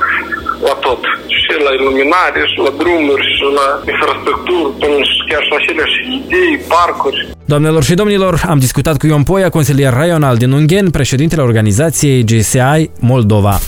la 0.68 0.74
tot. 0.86 1.02
Și 1.40 1.52
la 1.66 1.72
iluminare, 1.78 2.40
și 2.52 2.58
la 2.66 2.72
drumuri, 2.82 3.24
și 3.36 3.44
la 3.58 3.66
infrastructură, 3.92 4.66
până 4.80 4.98
și 5.10 5.18
chiar 5.28 5.42
și 5.44 5.50
la 5.52 5.58
aceleași 5.60 5.98
idei, 6.18 6.54
parcuri. 6.74 7.18
Doamnelor 7.52 7.82
și 7.88 7.94
domnilor, 7.94 8.34
am 8.52 8.58
discutat 8.58 8.96
cu 8.98 9.06
Ion 9.06 9.22
Poia, 9.22 9.48
consilier 9.48 9.92
raional 9.92 10.36
din 10.36 10.52
Ungheni, 10.52 10.90
președintele 10.90 11.42
organizației 11.42 12.24
GSI 12.24 12.90
Moldova. 13.00 13.58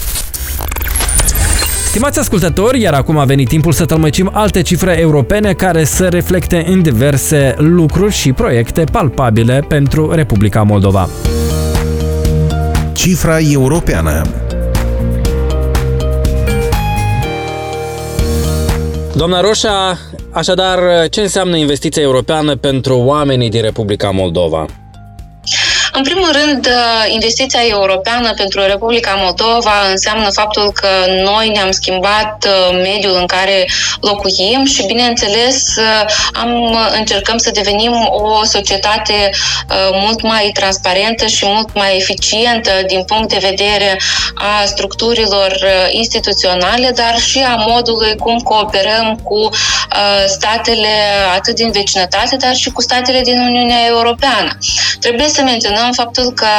Stimați 1.98 2.18
ascultători, 2.18 2.80
iar 2.80 2.94
acum 2.94 3.18
a 3.18 3.24
venit 3.24 3.48
timpul 3.48 3.72
să 3.72 3.84
tălmăcim 3.84 4.30
alte 4.32 4.62
cifre 4.62 4.98
europene 5.00 5.52
care 5.52 5.84
să 5.84 6.08
reflecte 6.08 6.64
în 6.68 6.82
diverse 6.82 7.54
lucruri 7.56 8.12
și 8.12 8.32
proiecte 8.32 8.84
palpabile 8.92 9.64
pentru 9.68 10.10
Republica 10.12 10.62
Moldova. 10.62 11.08
Cifra 12.92 13.38
europeană 13.38 14.22
Doamna 19.14 19.40
Roșa, 19.40 19.98
așadar, 20.30 20.78
ce 21.10 21.20
înseamnă 21.20 21.56
investiția 21.56 22.02
europeană 22.02 22.56
pentru 22.56 22.98
oamenii 22.98 23.50
din 23.50 23.62
Republica 23.62 24.10
Moldova? 24.10 24.66
În 25.98 26.04
primul 26.04 26.30
rând, 26.32 26.66
uh, 26.66 27.12
investiția 27.12 27.60
europeană 27.68 28.34
pentru 28.34 28.60
Republica 28.60 29.14
Moldova 29.14 29.88
înseamnă 29.90 30.30
faptul 30.30 30.72
că 30.72 30.88
noi 31.22 31.48
ne-am 31.48 31.70
schimbat 31.70 32.46
uh, 32.46 32.78
mediul 32.82 33.16
în 33.20 33.26
care 33.26 33.68
locuim 34.00 34.64
și, 34.64 34.86
bineînțeles, 34.86 35.76
uh, 35.76 36.04
am, 36.32 36.78
încercăm 36.98 37.38
să 37.38 37.50
devenim 37.50 37.92
o 38.10 38.44
societate 38.44 39.30
mult 39.92 40.22
mai 40.22 40.50
transparentă 40.54 41.26
și 41.26 41.44
mult 41.46 41.74
mai 41.74 41.96
eficientă 41.96 42.70
din 42.86 43.04
punct 43.04 43.28
de 43.28 43.38
vedere 43.40 44.00
a 44.34 44.64
structurilor 44.64 45.58
instituționale, 45.90 46.90
dar 46.90 47.18
și 47.18 47.38
a 47.38 47.54
modului 47.54 48.16
cum 48.16 48.38
cooperăm 48.38 49.20
cu 49.22 49.48
statele 50.26 50.94
atât 51.34 51.54
din 51.54 51.70
vecinătate, 51.70 52.36
dar 52.36 52.54
și 52.54 52.70
cu 52.70 52.80
statele 52.82 53.20
din 53.20 53.38
Uniunea 53.38 53.86
Europeană. 53.86 54.58
Trebuie 55.00 55.28
să 55.28 55.42
menționăm 55.42 55.87
menționăm 55.88 55.92
faptul 55.92 56.32
că 56.32 56.52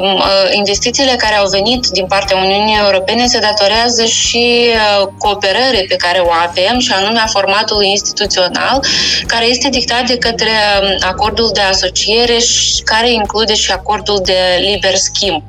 um, 0.00 0.14
uh, 0.14 0.48
investițiile 0.52 1.14
care 1.18 1.36
au 1.36 1.48
venit 1.48 1.86
din 1.86 2.06
partea 2.06 2.36
Uniunii 2.36 2.78
Europene 2.84 3.26
se 3.26 3.38
datorează 3.38 4.04
și 4.04 4.66
uh, 4.72 5.08
cooperării 5.18 5.86
pe 5.88 5.96
care 5.96 6.18
o 6.18 6.30
avem, 6.48 6.78
și 6.78 6.92
anume 6.92 7.18
a 7.18 7.26
formatului 7.26 7.88
instituțional, 7.88 8.84
care 9.26 9.46
este 9.46 9.68
dictat 9.68 10.06
de 10.06 10.18
către 10.18 10.50
um, 10.82 10.96
acordul 11.00 11.50
de 11.52 11.60
asociere 11.60 12.38
și 12.38 12.82
care 12.84 13.12
include 13.12 13.54
și 13.54 13.70
acordul 13.70 14.20
de 14.24 14.38
liber 14.60 14.94
schimb. 14.94 15.42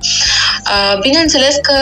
Bineînțeles 1.02 1.56
că 1.62 1.74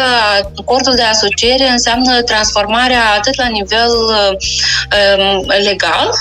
acordul 0.58 0.96
de 0.96 1.02
asociere 1.02 1.68
înseamnă 1.70 2.22
transformarea 2.22 3.02
atât 3.18 3.36
la 3.38 3.48
nivel 3.48 3.90
um, 3.90 5.46
legal, 5.64 6.14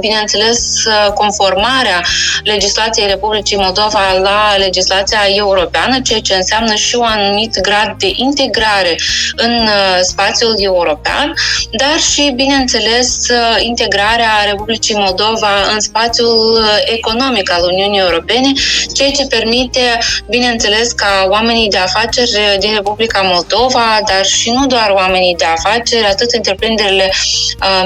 bineînțeles 0.00 0.82
conformarea 1.14 2.02
legislației 2.44 3.06
Republicii 3.06 3.56
Moldova 3.56 4.18
la 4.22 4.56
legislația 4.56 5.20
europeană, 5.26 6.00
ceea 6.00 6.20
ce 6.20 6.34
înseamnă 6.34 6.74
și 6.74 6.94
un 6.94 7.06
anumit 7.06 7.60
grad 7.60 7.94
de 7.98 8.12
integrare 8.14 8.96
în 9.36 9.68
spațiul 10.02 10.54
european, 10.58 11.34
dar 11.70 11.98
și, 12.12 12.32
bineînțeles, 12.34 13.26
integrarea 13.58 14.30
Republicii 14.50 14.94
Moldova 14.94 15.50
în 15.72 15.80
spațiul 15.80 16.64
economic 16.84 17.50
al 17.50 17.62
Uniunii 17.72 18.00
Europene, 18.00 18.52
ceea 18.94 19.10
ce 19.10 19.26
permite, 19.26 19.98
bineînțeles, 20.28 20.92
ca 20.92 21.26
oamenii 21.28 21.68
de 21.68 21.78
afaceri 21.88 22.56
din 22.58 22.74
Republica 22.74 23.20
Moldova, 23.20 24.00
dar 24.06 24.24
și 24.24 24.50
nu 24.50 24.66
doar 24.66 24.90
oamenii 24.90 25.34
de 25.36 25.44
afaceri, 25.44 26.06
atât 26.06 26.30
întreprinderile 26.30 27.12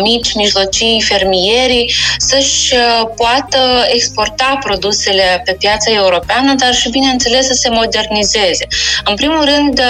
mici, 0.03 0.35
mijlocii, 0.35 1.05
fermierii, 1.09 1.95
să-și 2.19 2.75
poată 3.17 3.87
exporta 3.89 4.59
produsele 4.65 5.43
pe 5.45 5.53
piața 5.53 5.91
europeană, 5.93 6.55
dar 6.55 6.75
și, 6.75 6.89
bineînțeles, 6.89 7.47
să 7.47 7.53
se 7.53 7.69
modernizeze. 7.69 8.67
În 9.05 9.15
primul 9.15 9.45
rând, 9.45 9.83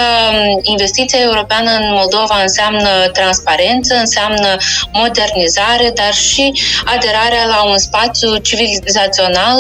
investiția 0.63 1.19
europeană 1.21 1.71
în 1.71 1.87
Moldova 1.93 2.39
înseamnă 2.43 2.89
transparență, 3.13 3.95
înseamnă 3.95 4.57
modernizare, 4.93 5.93
dar 5.95 6.15
și 6.15 6.53
aderarea 6.85 7.47
la 7.47 7.63
un 7.63 7.79
spațiu 7.79 8.37
civilizațional 8.37 9.59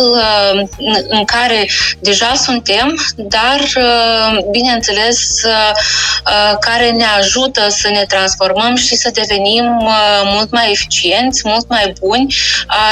în 1.08 1.24
care 1.24 1.68
deja 2.00 2.32
suntem, 2.34 2.94
dar, 3.16 3.60
bineînțeles, 4.50 5.40
care 6.60 6.90
ne 6.90 7.04
ajută 7.18 7.66
să 7.68 7.88
ne 7.88 8.04
transformăm 8.08 8.76
și 8.76 8.94
să 8.96 9.10
devenim 9.12 9.64
mult 10.24 10.50
mai 10.50 10.70
eficienți, 10.70 11.42
mult 11.44 11.68
mai 11.68 11.92
buni 12.00 12.34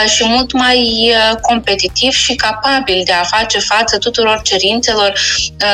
și 0.07 0.25
mult 0.27 0.53
mai 0.53 1.13
competitivi 1.41 2.17
și 2.17 2.35
capabili 2.35 3.05
de 3.05 3.13
a 3.13 3.23
face 3.23 3.59
față 3.59 3.99
tuturor 3.99 4.41
cerințelor 4.43 5.13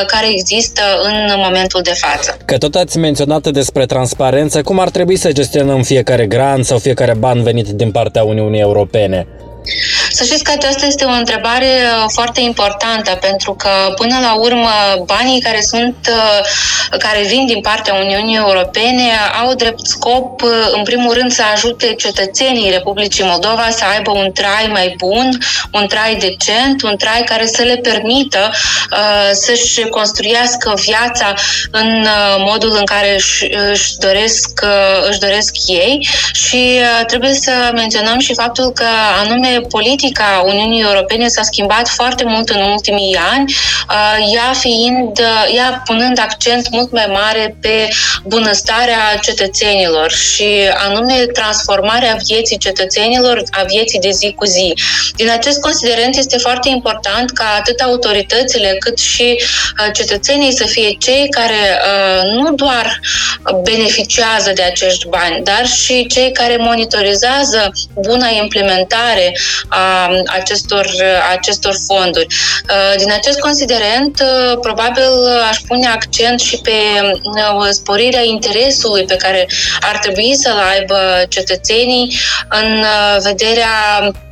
care 0.06 0.26
există 0.30 0.82
în 1.02 1.34
momentul 1.36 1.80
de 1.82 1.94
față. 1.94 2.36
Că 2.44 2.58
tot 2.58 2.74
ați 2.74 2.98
menționat 2.98 3.46
despre 3.48 3.86
transparență, 3.86 4.62
cum 4.62 4.78
ar 4.78 4.90
trebui 4.90 5.16
să 5.16 5.32
gestionăm 5.32 5.82
fiecare 5.82 6.26
grant 6.26 6.64
sau 6.64 6.78
fiecare 6.78 7.14
ban 7.14 7.42
venit 7.42 7.66
din 7.66 7.90
partea 7.90 8.22
Uniunii 8.22 8.60
Europene? 8.60 9.26
Să 10.16 10.24
știți 10.24 10.44
că 10.44 10.52
aceasta 10.54 10.86
este 10.86 11.04
o 11.04 11.10
întrebare 11.10 11.66
uh, 11.66 12.04
foarte 12.12 12.40
importantă, 12.40 13.18
pentru 13.20 13.54
că, 13.54 13.68
până 13.96 14.18
la 14.20 14.34
urmă, 14.34 14.70
banii 15.04 15.40
care 15.40 15.60
sunt, 15.60 15.96
uh, 16.08 16.98
care 16.98 17.22
vin 17.22 17.46
din 17.46 17.60
partea 17.60 17.94
Uniunii 17.94 18.36
Europene 18.36 19.10
au 19.42 19.54
drept 19.54 19.86
scop, 19.86 20.42
uh, 20.42 20.50
în 20.72 20.82
primul 20.82 21.12
rând, 21.14 21.32
să 21.32 21.42
ajute 21.54 21.94
cetățenii 21.94 22.70
Republicii 22.70 23.24
Moldova 23.24 23.68
să 23.70 23.84
aibă 23.96 24.10
un 24.10 24.32
trai 24.32 24.68
mai 24.70 24.94
bun, 24.98 25.38
un 25.72 25.86
trai 25.86 26.14
decent, 26.14 26.82
un 26.82 26.96
trai 26.96 27.22
care 27.24 27.46
să 27.46 27.62
le 27.62 27.76
permită 27.76 28.50
să-și 29.32 29.80
construiască 29.80 30.74
viața 30.76 31.34
în 31.70 32.06
modul 32.38 32.76
în 32.78 32.84
care 32.84 33.14
își, 33.14 33.44
își, 33.72 33.96
doresc, 33.98 34.64
își 35.08 35.18
doresc 35.18 35.54
ei. 35.66 36.08
Și 36.32 36.80
trebuie 37.06 37.32
să 37.32 37.50
menționăm 37.74 38.18
și 38.18 38.34
faptul 38.34 38.70
că 38.72 38.84
anume 39.24 39.60
politica 40.06 40.42
Uniunii 40.46 40.82
Europene 40.82 41.28
s-a 41.28 41.42
schimbat 41.42 41.88
foarte 41.88 42.24
mult 42.26 42.48
în 42.48 42.60
ultimii 42.60 43.18
ani, 43.32 43.54
uh, 43.90 44.34
ea 44.34 44.52
fiind, 44.58 45.18
uh, 45.18 45.54
ea 45.56 45.82
punând 45.84 46.18
accent 46.18 46.70
mult 46.70 46.92
mai 46.92 47.06
mare 47.12 47.56
pe 47.60 47.88
bunăstarea 48.24 49.18
cetățenilor 49.20 50.10
și 50.10 50.48
anume 50.88 51.14
transformarea 51.14 52.16
vieții 52.26 52.58
cetățenilor, 52.58 53.42
a 53.50 53.62
vieții 53.62 54.00
de 54.00 54.10
zi 54.10 54.32
cu 54.36 54.44
zi. 54.44 54.74
Din 55.16 55.30
acest 55.30 55.60
considerent 55.60 56.16
este 56.16 56.36
foarte 56.38 56.68
important 56.68 57.30
ca 57.30 57.56
atât 57.58 57.80
autoritățile 57.80 58.76
cât 58.78 58.98
și 58.98 59.36
uh, 59.38 59.92
cetățenii 59.92 60.52
să 60.52 60.64
fie 60.64 60.96
cei 60.98 61.28
care 61.28 61.80
nu 62.34 62.52
doar 62.54 63.00
beneficiază 63.62 64.52
de 64.54 64.62
acești 64.62 65.08
bani, 65.08 65.44
dar 65.44 65.66
și 65.66 66.06
cei 66.06 66.32
care 66.32 66.56
monitorizează 66.56 67.72
buna 67.94 68.28
implementare 68.42 69.32
a 69.68 69.95
acestor, 70.26 70.86
acestor 71.30 71.74
fonduri. 71.86 72.26
Uh, 72.26 72.96
din 72.96 73.12
acest 73.12 73.38
considerent, 73.38 74.20
uh, 74.20 74.58
probabil 74.60 75.10
aș 75.50 75.56
pune 75.66 75.86
accent 75.86 76.40
și 76.40 76.60
pe 76.60 76.70
uh, 77.22 77.68
sporirea 77.70 78.24
interesului 78.24 79.04
pe 79.04 79.16
care 79.16 79.48
ar 79.80 79.98
trebui 79.98 80.34
să-l 80.34 80.58
aibă 80.72 80.98
cetățenii 81.28 82.18
în 82.48 82.84
vederea 83.22 83.74
Uh, 84.00 84.25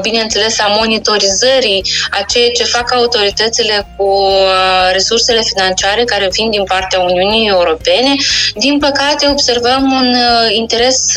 bineînțeles, 0.00 0.60
a 0.60 0.66
monitorizării 0.66 1.84
a 2.10 2.22
ceea 2.28 2.50
ce 2.50 2.64
fac 2.64 2.92
autoritățile 2.92 3.86
cu 3.96 4.04
uh, 4.04 4.92
resursele 4.92 5.40
financiare 5.40 6.04
care 6.04 6.28
vin 6.32 6.50
din 6.50 6.64
partea 6.64 7.00
Uniunii 7.00 7.48
Europene. 7.48 8.14
Din 8.54 8.78
păcate, 8.78 9.28
observăm 9.30 9.92
un 9.92 10.14
uh, 10.14 10.56
interes 10.56 11.12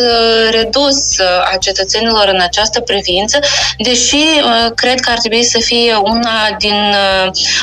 redus 0.52 1.20
a 1.54 1.58
cetățenilor 1.58 2.28
în 2.34 2.42
această 2.42 2.80
privință, 2.80 3.40
deși 3.78 4.24
cred 4.76 5.00
că 5.00 5.12
ar 5.12 5.18
trebui 5.18 5.44
să 5.44 5.60
fie 5.60 5.96
una 5.96 6.56
din 6.58 6.96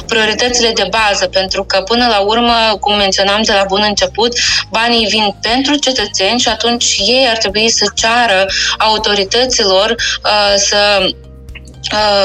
prioritățile 0.06 0.70
de 0.74 0.88
bază, 0.90 1.26
pentru 1.26 1.64
că, 1.64 1.80
până 1.80 2.06
la 2.10 2.18
urmă, 2.18 2.54
cum 2.80 2.96
menționam 2.96 3.42
de 3.42 3.52
la 3.52 3.64
bun 3.68 3.84
început, 3.86 4.32
banii 4.70 5.06
vin 5.06 5.34
pentru 5.40 5.74
cetățeni 5.74 6.38
și 6.38 6.48
atunci 6.48 6.96
ei 6.98 7.26
ar 7.30 7.36
trebui 7.36 7.68
să 7.68 7.84
ceară 7.94 8.46
autorităților 8.78 9.94
să 10.56 10.81
um, 10.82 11.31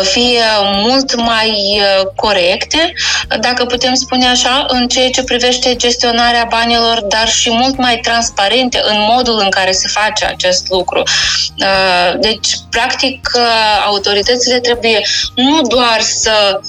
fie 0.02 0.42
mult 0.84 1.16
mai 1.16 1.82
corecte, 2.16 2.94
dacă 3.40 3.66
putem 3.66 3.94
spune 3.94 4.28
așa, 4.28 4.66
în 4.68 4.88
ceea 4.88 5.10
ce 5.10 5.24
privește 5.24 5.76
gestionarea 5.76 6.48
banilor, 6.50 7.02
dar 7.08 7.28
și 7.28 7.50
mult 7.52 7.78
mai 7.78 8.00
transparente 8.04 8.82
în 8.84 8.96
modul 9.16 9.40
în 9.44 9.50
care 9.50 9.72
se 9.72 9.88
face 9.88 10.26
acest 10.26 10.70
lucru. 10.70 11.04
Deci, 12.20 12.48
practic, 12.70 13.32
autoritățile 13.86 14.60
trebuie 14.60 15.02
nu 15.36 15.62
doar 15.62 16.00
să 16.00 16.60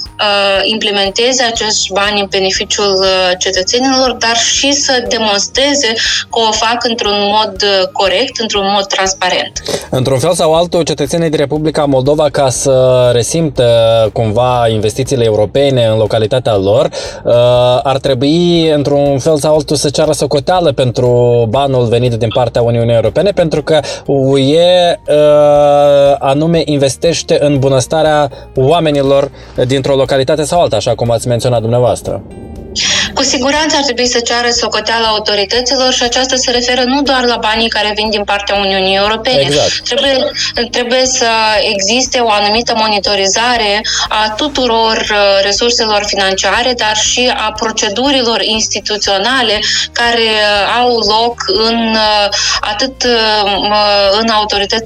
implementeze 0.63 1.43
acești 1.43 1.93
bani 1.93 2.19
în 2.19 2.27
beneficiul 2.29 3.05
cetățenilor, 3.39 4.11
dar 4.11 4.37
și 4.37 4.71
să 4.71 5.03
demonstreze 5.07 5.93
că 6.29 6.39
o 6.39 6.51
fac 6.51 6.83
într-un 6.83 7.17
mod 7.17 7.63
corect, 7.93 8.39
într-un 8.39 8.71
mod 8.73 8.85
transparent. 8.85 9.63
Într-un 9.89 10.19
fel 10.19 10.33
sau 10.33 10.55
altul, 10.55 10.83
cetățenii 10.83 11.29
din 11.29 11.39
Republica 11.39 11.85
Moldova, 11.85 12.29
ca 12.29 12.49
să 12.49 12.71
resimtă 13.11 13.63
cumva 14.13 14.67
investițiile 14.67 15.23
europene 15.23 15.85
în 15.85 15.97
localitatea 15.97 16.57
lor, 16.57 16.85
uh, 16.85 17.33
ar 17.83 17.97
trebui 17.97 18.69
într-un 18.69 19.19
fel 19.19 19.37
sau 19.37 19.53
altul 19.55 19.75
să 19.75 19.89
ceară 19.89 20.11
socoteală 20.11 20.71
pentru 20.71 21.45
banul 21.49 21.85
venit 21.85 22.13
din 22.13 22.29
partea 22.33 22.61
Uniunii 22.61 22.95
Europene, 22.95 23.31
pentru 23.31 23.63
că 23.63 23.79
UE 24.05 24.99
uh, 25.07 26.15
anume 26.19 26.61
investește 26.65 27.37
în 27.41 27.59
bunăstarea 27.59 28.29
oamenilor 28.55 29.31
dintr-o 29.67 29.95
localitate 29.95 30.43
sau 30.43 30.61
alta, 30.61 30.75
așa 30.75 30.95
cum 30.95 31.11
ați 31.11 31.27
menționat 31.27 31.61
dumneavoastră. 31.61 32.21
Cu 33.19 33.25
siguranță 33.25 33.75
ar 33.77 33.83
trebui 33.83 34.07
să 34.07 34.19
ceară 34.19 34.49
socoteala 34.49 35.07
autorităților 35.07 35.93
și 35.93 36.03
aceasta 36.03 36.35
se 36.35 36.51
referă 36.51 36.83
nu 36.85 37.01
doar 37.01 37.23
la 37.23 37.35
banii 37.35 37.69
care 37.69 37.91
vin 37.95 38.09
din 38.09 38.23
partea 38.23 38.55
Uniunii 38.55 38.95
Europene. 38.95 39.41
Exact. 39.41 39.81
Trebuie, 39.83 40.31
trebuie 40.71 41.05
să 41.05 41.27
existe 41.73 42.19
o 42.19 42.29
anumită 42.29 42.73
monitorizare 42.75 43.81
a 44.09 44.33
tuturor 44.37 44.97
uh, 44.97 45.17
resurselor 45.43 46.03
financiare, 46.05 46.73
dar 46.73 46.95
și 46.95 47.31
a 47.35 47.51
procedurilor 47.51 48.41
instituționale 48.41 49.59
care 49.91 50.27
uh, 50.29 50.77
au 50.79 50.97
loc 50.97 51.35
în 51.47 51.77
uh, 51.93 52.29
atât 52.61 53.03
în 54.21 54.29
autorități, 54.29 54.85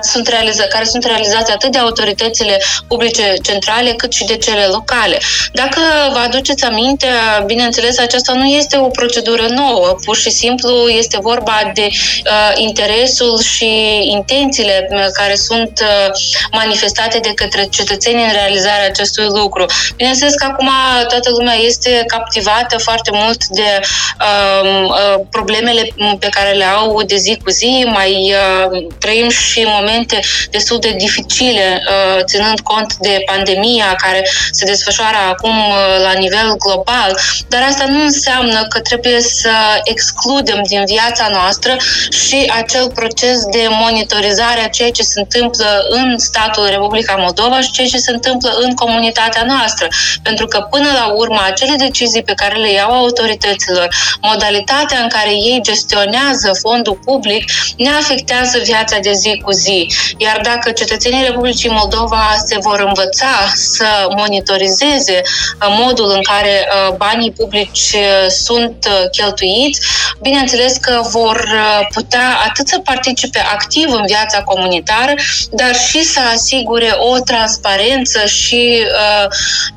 sunt 0.00 0.26
realizate, 0.26 0.68
care 0.68 0.84
sunt 0.84 1.04
realizate 1.04 1.52
atât 1.52 1.72
de 1.72 1.78
autoritățile 1.78 2.62
publice 2.88 3.34
centrale 3.42 3.90
cât 3.90 4.12
și 4.12 4.24
de 4.24 4.36
cele 4.36 4.64
locale. 4.64 5.18
Dacă 5.52 5.80
vă 6.12 6.18
aduceți 6.18 6.64
aminte, 6.64 7.06
bineînțeles, 7.46 7.98
aceasta 7.98 8.32
nu 8.32 8.44
este 8.44 8.76
o 8.76 8.88
procedură 8.88 9.46
nouă, 9.48 9.96
pur 10.04 10.16
și 10.16 10.30
simplu 10.30 10.88
este 10.88 11.18
vorba 11.20 11.70
de 11.74 11.88
uh, 11.90 12.52
interesul 12.56 13.40
și 13.40 13.70
intențiile 14.10 14.88
uh, 14.90 15.04
care 15.12 15.34
sunt 15.34 15.80
uh, 15.82 16.10
manifestate 16.52 17.18
de 17.18 17.32
către 17.34 17.66
cetățeni 17.70 18.22
în 18.22 18.32
realizarea 18.32 18.86
acestui 18.86 19.24
lucru. 19.24 19.66
Bineînțeles 19.96 20.34
că 20.34 20.44
acum 20.50 20.70
toată 21.08 21.30
lumea 21.30 21.54
este 21.54 22.04
captivată 22.06 22.78
foarte 22.78 23.10
mult 23.12 23.46
de 23.46 23.80
uh, 23.80 24.84
uh, 24.88 25.20
problemele 25.30 25.88
pe 26.18 26.28
care 26.30 26.52
le 26.52 26.64
au 26.64 27.02
de 27.02 27.16
zi 27.16 27.38
cu 27.44 27.50
zi, 27.50 27.86
mai 27.92 28.34
uh, 28.34 28.86
trăim 28.98 29.30
și 29.30 29.64
momente 29.66 30.20
destul 30.50 30.78
de 30.78 30.94
dificile, 30.98 31.82
uh, 31.88 32.24
ținând 32.24 32.60
cont 32.60 32.96
de 32.96 33.22
pandemia 33.26 33.94
care 33.96 34.28
se 34.50 34.64
desfășoară 34.64 35.16
acum 35.28 35.56
uh, 35.58 36.02
la 36.02 36.12
nivel 36.12 36.54
global 36.58 37.18
dar 37.48 37.62
asta 37.62 37.84
nu 37.88 38.02
înseamnă 38.02 38.66
că 38.68 38.80
trebuie 38.80 39.20
să 39.20 39.50
excludem 39.84 40.62
din 40.68 40.84
viața 40.84 41.28
noastră 41.28 41.76
și 42.10 42.52
acel 42.56 42.90
proces 42.90 43.44
de 43.44 43.66
monitorizare 43.70 44.60
a 44.64 44.68
ceea 44.68 44.90
ce 44.90 45.02
se 45.02 45.20
întâmplă 45.20 45.86
în 45.88 46.18
statul 46.18 46.66
Republica 46.70 47.14
Moldova 47.14 47.60
și 47.60 47.70
ceea 47.70 47.86
ce 47.86 47.98
se 47.98 48.10
întâmplă 48.10 48.50
în 48.60 48.74
comunitatea 48.74 49.44
noastră. 49.46 49.88
Pentru 50.22 50.46
că 50.46 50.66
până 50.70 50.88
la 50.92 51.06
urmă 51.12 51.40
acele 51.46 51.74
decizii 51.76 52.22
pe 52.22 52.32
care 52.34 52.56
le 52.56 52.72
iau 52.72 52.90
autorităților, 52.90 53.88
modalitatea 54.20 54.98
în 55.00 55.08
care 55.08 55.30
ei 55.30 55.58
gestionează 55.62 56.52
fondul 56.60 56.98
public 57.04 57.44
ne 57.76 57.88
afectează 57.88 58.58
viața 58.64 58.98
de 58.98 59.12
zi 59.12 59.40
cu 59.44 59.52
zi. 59.52 59.86
Iar 60.16 60.40
dacă 60.42 60.70
cetățenii 60.70 61.24
Republicii 61.24 61.70
Moldova 61.70 62.34
se 62.44 62.58
vor 62.60 62.84
învăța 62.86 63.52
să 63.54 63.86
monitorizeze 64.16 65.20
uh, 65.22 65.76
modul 65.80 66.10
în 66.10 66.22
care 66.22 66.68
uh, 66.68 66.96
banii 66.96 67.32
publici 67.32 67.92
uh, 67.94 68.26
sunt 68.28 68.88
cheltuiți, 69.10 69.80
bineînțeles 70.20 70.76
că 70.76 71.00
vor 71.10 71.48
putea 71.94 72.38
atât 72.48 72.68
să 72.68 72.78
participe 72.78 73.38
activ 73.38 73.88
în 73.90 74.02
viața 74.06 74.42
comunitară, 74.42 75.14
dar 75.50 75.74
și 75.74 76.02
să 76.02 76.20
asigure 76.34 76.94
o 76.98 77.18
transparență 77.18 78.26
și 78.26 78.82
uh, 78.82 79.26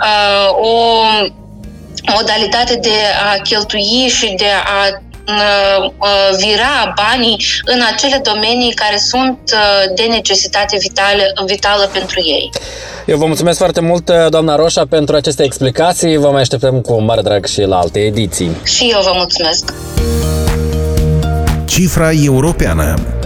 uh, 0.02 0.50
o 0.60 1.04
modalitate 2.14 2.76
de 2.76 2.98
a 3.30 3.42
cheltui 3.42 4.08
și 4.10 4.34
de 4.38 4.50
a 4.66 5.02
vira 6.38 6.94
banii 6.96 7.44
în 7.66 7.82
acele 7.94 8.22
domenii 8.24 8.74
care 8.74 8.98
sunt 8.98 9.40
de 9.96 10.04
necesitate 10.10 10.78
vitală, 10.80 11.24
vitală 11.46 11.90
pentru 11.94 12.20
ei. 12.20 12.50
Eu 13.06 13.18
vă 13.18 13.26
mulțumesc 13.26 13.58
foarte 13.58 13.82
mult, 13.82 14.12
doamna 14.30 14.56
Roșa, 14.56 14.86
pentru 14.90 15.16
aceste 15.16 15.44
explicații. 15.44 16.18
Vă 16.18 16.30
mai 16.30 16.42
așteptăm 16.42 16.82
cu 16.82 17.02
mare 17.02 17.22
drag 17.22 17.46
și 17.46 17.62
la 17.62 17.78
alte 17.78 18.00
ediții. 18.00 18.52
Și 18.64 18.90
eu 18.92 19.02
vă 19.02 19.12
mulțumesc. 19.16 19.74
Cifra 21.66 22.10
europeană 22.26 23.17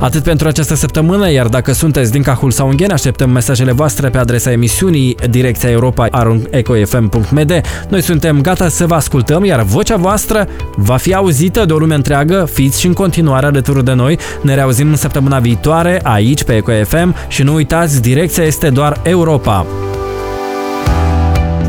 Atât 0.00 0.22
pentru 0.22 0.48
această 0.48 0.74
săptămână, 0.74 1.30
iar 1.30 1.46
dacă 1.46 1.72
sunteți 1.72 2.10
din 2.10 2.22
Cahul 2.22 2.50
sau 2.50 2.68
Ungheni, 2.68 2.92
așteptăm 2.92 3.30
mesajele 3.30 3.72
voastre 3.72 4.08
pe 4.08 4.18
adresa 4.18 4.50
emisiunii 4.50 5.16
direcția 5.30 5.70
europa 5.70 6.08
ecofm.md. 6.50 7.60
Noi 7.88 8.02
suntem 8.02 8.40
gata 8.40 8.68
să 8.68 8.86
vă 8.86 8.94
ascultăm, 8.94 9.44
iar 9.44 9.62
vocea 9.62 9.96
voastră 9.96 10.48
va 10.76 10.96
fi 10.96 11.14
auzită 11.14 11.64
de 11.64 11.72
o 11.72 11.78
lume 11.78 11.94
întreagă. 11.94 12.48
Fiți 12.52 12.80
și 12.80 12.86
în 12.86 12.92
continuare 12.92 13.46
alături 13.46 13.84
de 13.84 13.92
noi. 13.92 14.18
Ne 14.42 14.54
reauzim 14.54 14.88
în 14.88 14.96
săptămâna 14.96 15.38
viitoare 15.38 16.00
aici 16.02 16.44
pe 16.44 16.56
EcoFM 16.56 17.14
și 17.28 17.42
nu 17.42 17.54
uitați, 17.54 18.00
direcția 18.00 18.44
este 18.44 18.70
doar 18.70 19.00
Europa. 19.02 19.66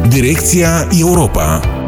Direcția 0.08 0.88
Europa 1.00 1.79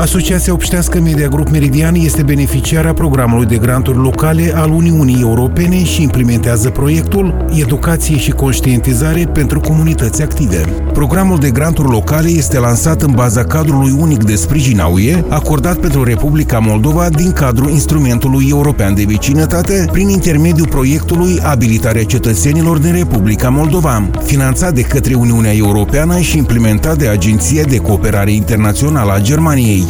Asociația 0.00 0.52
Obștească 0.52 1.00
Media 1.00 1.28
Group 1.28 1.48
Meridian 1.48 1.94
este 1.94 2.22
beneficiara 2.22 2.92
programului 2.92 3.46
de 3.46 3.56
granturi 3.56 3.98
locale 3.98 4.52
al 4.54 4.70
Uniunii 4.70 5.20
Europene 5.20 5.84
și 5.84 6.02
implementează 6.02 6.70
proiectul 6.70 7.46
Educație 7.54 8.16
și 8.16 8.30
conștientizare 8.30 9.26
pentru 9.32 9.60
comunități 9.60 10.22
active. 10.22 10.64
Programul 10.92 11.38
de 11.38 11.50
granturi 11.50 11.88
locale 11.88 12.28
este 12.28 12.58
lansat 12.58 13.02
în 13.02 13.12
baza 13.12 13.44
cadrului 13.44 13.96
unic 13.98 14.24
de 14.24 14.34
sprijin 14.34 14.80
a 14.80 14.86
UE, 14.86 15.24
acordat 15.28 15.76
pentru 15.76 16.04
Republica 16.04 16.58
Moldova 16.58 17.08
din 17.08 17.32
cadrul 17.32 17.70
instrumentului 17.70 18.46
european 18.50 18.94
de 18.94 19.04
vecinătate, 19.06 19.84
prin 19.92 20.08
intermediul 20.08 20.68
proiectului 20.68 21.40
Abilitarea 21.42 22.04
cetățenilor 22.04 22.78
din 22.78 22.92
Republica 22.92 23.48
Moldova, 23.48 24.10
finanțat 24.24 24.74
de 24.74 24.82
către 24.82 25.14
Uniunea 25.14 25.54
Europeană 25.54 26.18
și 26.18 26.36
implementat 26.36 26.98
de 26.98 27.08
Agenția 27.08 27.62
de 27.62 27.76
Cooperare 27.76 28.32
Internațională 28.32 29.12
a 29.12 29.20
Germaniei. 29.20 29.89